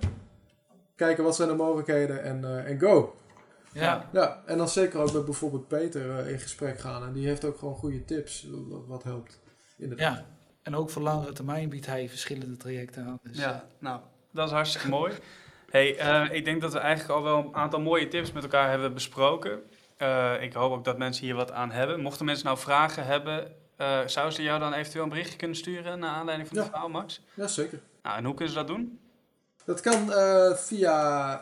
Kijken 0.97 1.25
wat 1.25 1.37
zijn 1.37 1.49
de 1.49 1.55
mogelijkheden 1.55 2.23
en, 2.23 2.45
eh, 2.45 2.71
en 2.71 2.81
go. 2.81 3.15
Ja. 3.73 4.09
Ja, 4.13 4.43
en 4.47 4.59
dan 4.59 4.69
zeker 4.69 5.01
ook 5.01 5.13
met 5.13 5.25
bijvoorbeeld 5.25 5.69
Peter 5.69 6.29
in 6.29 6.39
gesprek 6.39 6.79
gaan. 6.79 7.05
En 7.05 7.13
die 7.13 7.27
heeft 7.27 7.45
ook 7.45 7.59
gewoon 7.59 7.75
goede 7.75 8.05
tips, 8.05 8.49
wat, 8.69 8.87
wat 8.87 9.03
helpt. 9.03 9.41
Inderdaad. 9.77 10.17
ja. 10.17 10.25
En 10.63 10.77
ook 10.77 10.91
voor 10.91 11.03
langere 11.03 11.33
termijn 11.33 11.69
biedt 11.69 11.87
hij 11.87 12.09
verschillende 12.09 12.57
trajecten 12.57 13.05
aan. 13.07 13.19
Dus, 13.23 13.37
Ja, 13.39 13.65
nou, 13.79 14.01
dat 14.31 14.47
is 14.47 14.53
hartstikke 14.53 14.89
mooi. 14.89 15.13
Hey, 15.71 15.97
eh, 15.99 16.35
ik 16.37 16.45
denk 16.45 16.61
dat 16.61 16.73
we 16.73 16.79
eigenlijk 16.79 17.19
al 17.19 17.23
wel 17.23 17.39
een 17.39 17.55
aantal 17.55 17.81
mooie 17.81 18.09
tips 18.09 18.33
met 18.33 18.43
elkaar 18.43 18.71
hebben 18.71 18.95
besproken. 18.95 19.61
Eh, 19.97 20.43
ik 20.43 20.53
hoop 20.53 20.73
ook 20.73 20.85
dat 20.85 20.99
mensen 20.99 21.25
hier 21.25 21.35
wat 21.35 21.53
aan 21.53 21.71
hebben. 21.71 22.01
Mochten 22.01 22.25
mensen 22.27 22.47
nou 22.47 22.59
vragen 22.59 23.05
hebben, 23.05 23.53
eh 23.77 24.01
zouden 24.07 24.35
ze 24.35 24.43
jou 24.43 24.59
dan 24.61 24.73
eventueel 24.73 25.03
een 25.05 25.09
berichtje 25.11 25.37
kunnen 25.39 25.57
sturen 25.57 25.99
naar 25.99 26.11
aanleiding 26.11 26.49
van 26.49 26.57
Ja. 26.57 26.63
het 26.63 26.73
verhaal, 26.73 26.91
Max? 26.91 27.21
Ja, 27.35 27.47
zeker. 27.47 27.81
Nou, 28.03 28.17
en 28.19 28.25
hoe 28.25 28.35
kunnen 28.35 28.53
ze 28.55 28.59
dat 28.59 28.69
doen? 28.69 29.01
Dat 29.65 29.81
kan 29.81 30.13
eh, 30.13 30.53
via, 30.53 30.97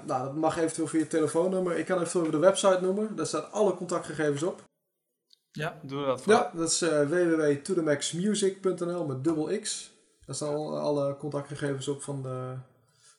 nou 0.07 0.25
dat 0.25 0.35
mag 0.35 0.59
eventueel 0.59 0.87
via 0.89 1.05
telefoonnummer. 1.07 1.77
Ik 1.79 1.87
kan 1.87 1.97
eventueel 1.99 2.25
even 2.27 2.41
de 2.41 2.47
website 2.47 2.79
noemen. 2.81 3.17
Daar 3.17 3.27
staan 3.27 3.53
alle 3.53 3.75
contactgegevens 3.75 4.43
op. 4.43 4.63
ja. 5.53 5.79
Doe 5.83 6.05
dat 6.05 6.23
voor. 6.23 6.33
Ja, 6.33 6.51
dat 6.55 6.71
is 6.71 6.83
eh 6.83 7.03
www.tothemaxmusic.nl 7.09 9.07
met 9.07 9.25
dubbel 9.25 9.59
X. 9.61 9.91
Daar 10.27 10.35
staan 10.35 10.55
al- 10.55 10.79
alle 10.79 11.17
contactgegevens 11.17 11.89
op 11.89 12.03
van, 12.03 12.23
de, 12.23 12.55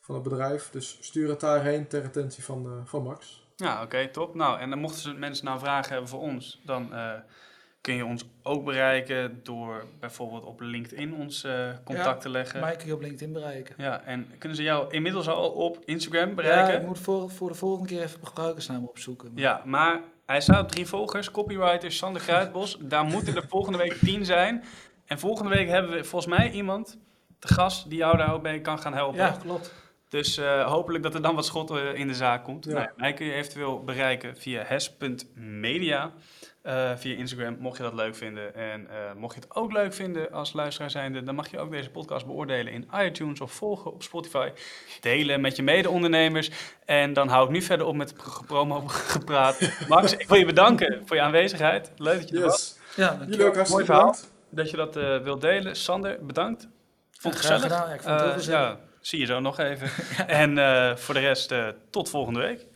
van 0.01 0.15
het 0.15 0.23
bedrijf. 0.23 0.69
Dus 0.71 0.97
stuur 1.01 1.29
het 1.29 1.39
daarheen 1.39 1.87
ter 1.87 2.03
attentie 2.03 2.43
van, 2.43 2.65
eh, 2.65 2.71
van 2.85 3.03
Max. 3.03 3.39
Ja, 3.55 3.83
oké, 3.83 4.07
top. 4.07 4.35
Nou, 4.35 4.59
en 4.59 4.69
dan 4.69 4.79
mochten 4.79 5.01
ze 5.01 5.13
mensen 5.13 5.45
nou 5.45 5.59
vragen 5.59 5.91
hebben 5.91 6.09
voor 6.09 6.19
ons, 6.21 6.61
dan 6.65 6.93
eh, 6.93 7.11
kun 7.81 7.93
je 7.95 8.05
ons 8.05 8.23
ook 8.43 8.65
bereiken 8.65 9.39
door 9.43 9.85
bijvoorbeeld 9.99 10.43
op 10.45 10.59
LinkedIn 10.59 11.13
ons 11.15 11.43
eh, 11.43 11.69
contact 11.85 12.21
te 12.21 12.29
leggen. 12.29 12.59
Mij 12.59 12.75
kun 12.75 12.87
je 12.87 12.93
op 12.93 13.01
LinkedIn 13.01 13.33
bereiken. 13.33 13.75
Ja, 13.77 14.01
en 14.03 14.27
kunnen 14.37 14.57
ze 14.57 14.63
jou 14.63 14.91
inmiddels 14.93 15.27
al 15.27 15.49
op 15.51 15.77
Instagram 15.85 16.27
Ja, 16.29 16.35
bereiken? 16.35 16.81
ik 16.81 16.87
moet 16.87 16.99
voor, 16.99 17.29
voor 17.29 17.49
de 17.49 17.55
volgende 17.55 17.87
keer 17.89 18.01
even 18.01 18.27
gebruikersnaam 18.27 18.85
opzoeken. 18.87 19.31
Ja, 19.35 19.61
maar 19.65 20.01
hij 20.31 20.41
staat 20.41 20.63
op 20.63 20.71
drie 20.71 20.85
volgers. 20.85 21.31
Copywriter 21.31 21.91
Sander 21.91 22.21
Kruidbos. 22.21 22.77
Daar 22.79 23.03
moeten 23.03 23.35
er 23.35 23.45
volgende 23.47 23.77
week 23.77 23.93
tien 23.93 24.25
zijn. 24.25 24.63
En 25.05 25.19
volgende 25.19 25.49
week 25.49 25.67
hebben 25.67 25.91
we 25.91 26.03
volgens 26.03 26.35
mij 26.35 26.51
iemand 26.51 26.97
te 27.39 27.53
gast 27.53 27.89
die 27.89 27.97
jou 27.97 28.17
daar 28.17 28.33
ook 28.33 28.41
bij 28.41 28.61
kan 28.61 28.79
gaan 28.79 28.93
helpen. 28.93 29.19
Ja, 29.19 29.37
klopt. 29.41 29.73
Dus 30.09 30.37
eh, 30.37 30.65
hopelijk 30.65 31.03
dat 31.03 31.13
er 31.13 31.21
dan 31.21 31.35
wat 31.35 31.45
schot 31.45 31.71
eh, 31.71 31.93
in 31.93 32.07
de 32.07 32.13
zaak 32.13 32.43
komt. 32.43 32.65
Ja. 32.65 32.73
Nou, 32.73 32.89
mij 32.95 33.13
kun 33.13 33.25
je 33.25 33.33
eventueel 33.33 33.83
bereiken 33.83 34.37
via 34.37 34.63
hes.media. 34.63 36.13
eh, 36.61 36.91
via 36.95 37.15
Instagram, 37.15 37.55
mocht 37.59 37.77
je 37.77 37.83
dat 37.83 37.93
leuk 37.93 38.15
vinden. 38.15 38.55
En 38.55 38.87
eh, 38.89 38.95
mocht 39.17 39.35
je 39.35 39.41
het 39.41 39.55
ook 39.55 39.71
leuk 39.71 39.93
vinden 39.93 40.31
als 40.31 40.53
luisteraar 40.53 40.89
zijnde, 40.91 41.23
dan 41.23 41.35
mag 41.35 41.51
je 41.51 41.59
ook 41.59 41.71
deze 41.71 41.89
podcast 41.89 42.25
beoordelen 42.25 42.73
in 42.73 42.87
iTunes 42.95 43.41
of 43.41 43.51
volgen 43.51 43.93
op 43.93 44.03
Spotify. 44.03 44.49
Delen 45.01 45.41
met 45.41 45.55
je 45.55 45.63
mede-ondernemers. 45.63 46.49
En 46.85 47.13
dan 47.13 47.27
hou 47.27 47.45
ik 47.45 47.51
nu 47.51 47.61
verder 47.61 47.85
op 47.87 47.95
met 47.95 48.09
het 48.09 48.45
promo 48.47 48.83
gepraat. 49.15 49.71
Max, 49.87 50.15
ik 50.17 50.27
wil 50.27 50.37
je 50.37 50.45
bedanken 50.45 51.01
voor 51.05 51.15
je 51.15 51.21
aanwezigheid. 51.21 51.91
Leuk 51.97 52.19
dat 52.19 52.29
je 52.29 52.35
er 52.37 52.41
was. 52.43 52.75
Yes. 52.79 52.95
Ja, 52.95 53.17
Jullie 53.27 53.45
ook 53.45 53.55
Mooi 53.69 53.85
verhaal. 53.85 53.85
bedankt. 54.05 54.31
Dat 54.49 54.69
je 54.69 54.77
dat 54.77 54.95
eh 54.95 55.17
wilt 55.17 55.41
delen. 55.41 55.75
Sander, 55.75 56.25
bedankt. 56.25 56.67
Vond 57.19 57.33
het 57.33 57.43
Ja, 57.43 57.49
gezellig. 57.49 57.61
gedaan. 57.75 57.87
Ja, 57.89 57.93
ik 57.95 58.01
vond 58.01 58.13
het 58.13 58.21
heel 58.21 58.29
Eh, 58.31 58.37
gezellig. 58.37 58.59
ja, 58.59 58.79
zie 59.01 59.19
je 59.19 59.25
zo 59.25 59.39
nog 59.39 59.59
even. 59.59 59.89
En 60.27 60.57
eh, 60.57 60.95
voor 60.95 61.13
de 61.13 61.19
rest, 61.19 61.51
eh, 61.51 61.67
tot 61.89 62.09
volgende 62.09 62.39
week. 62.39 62.70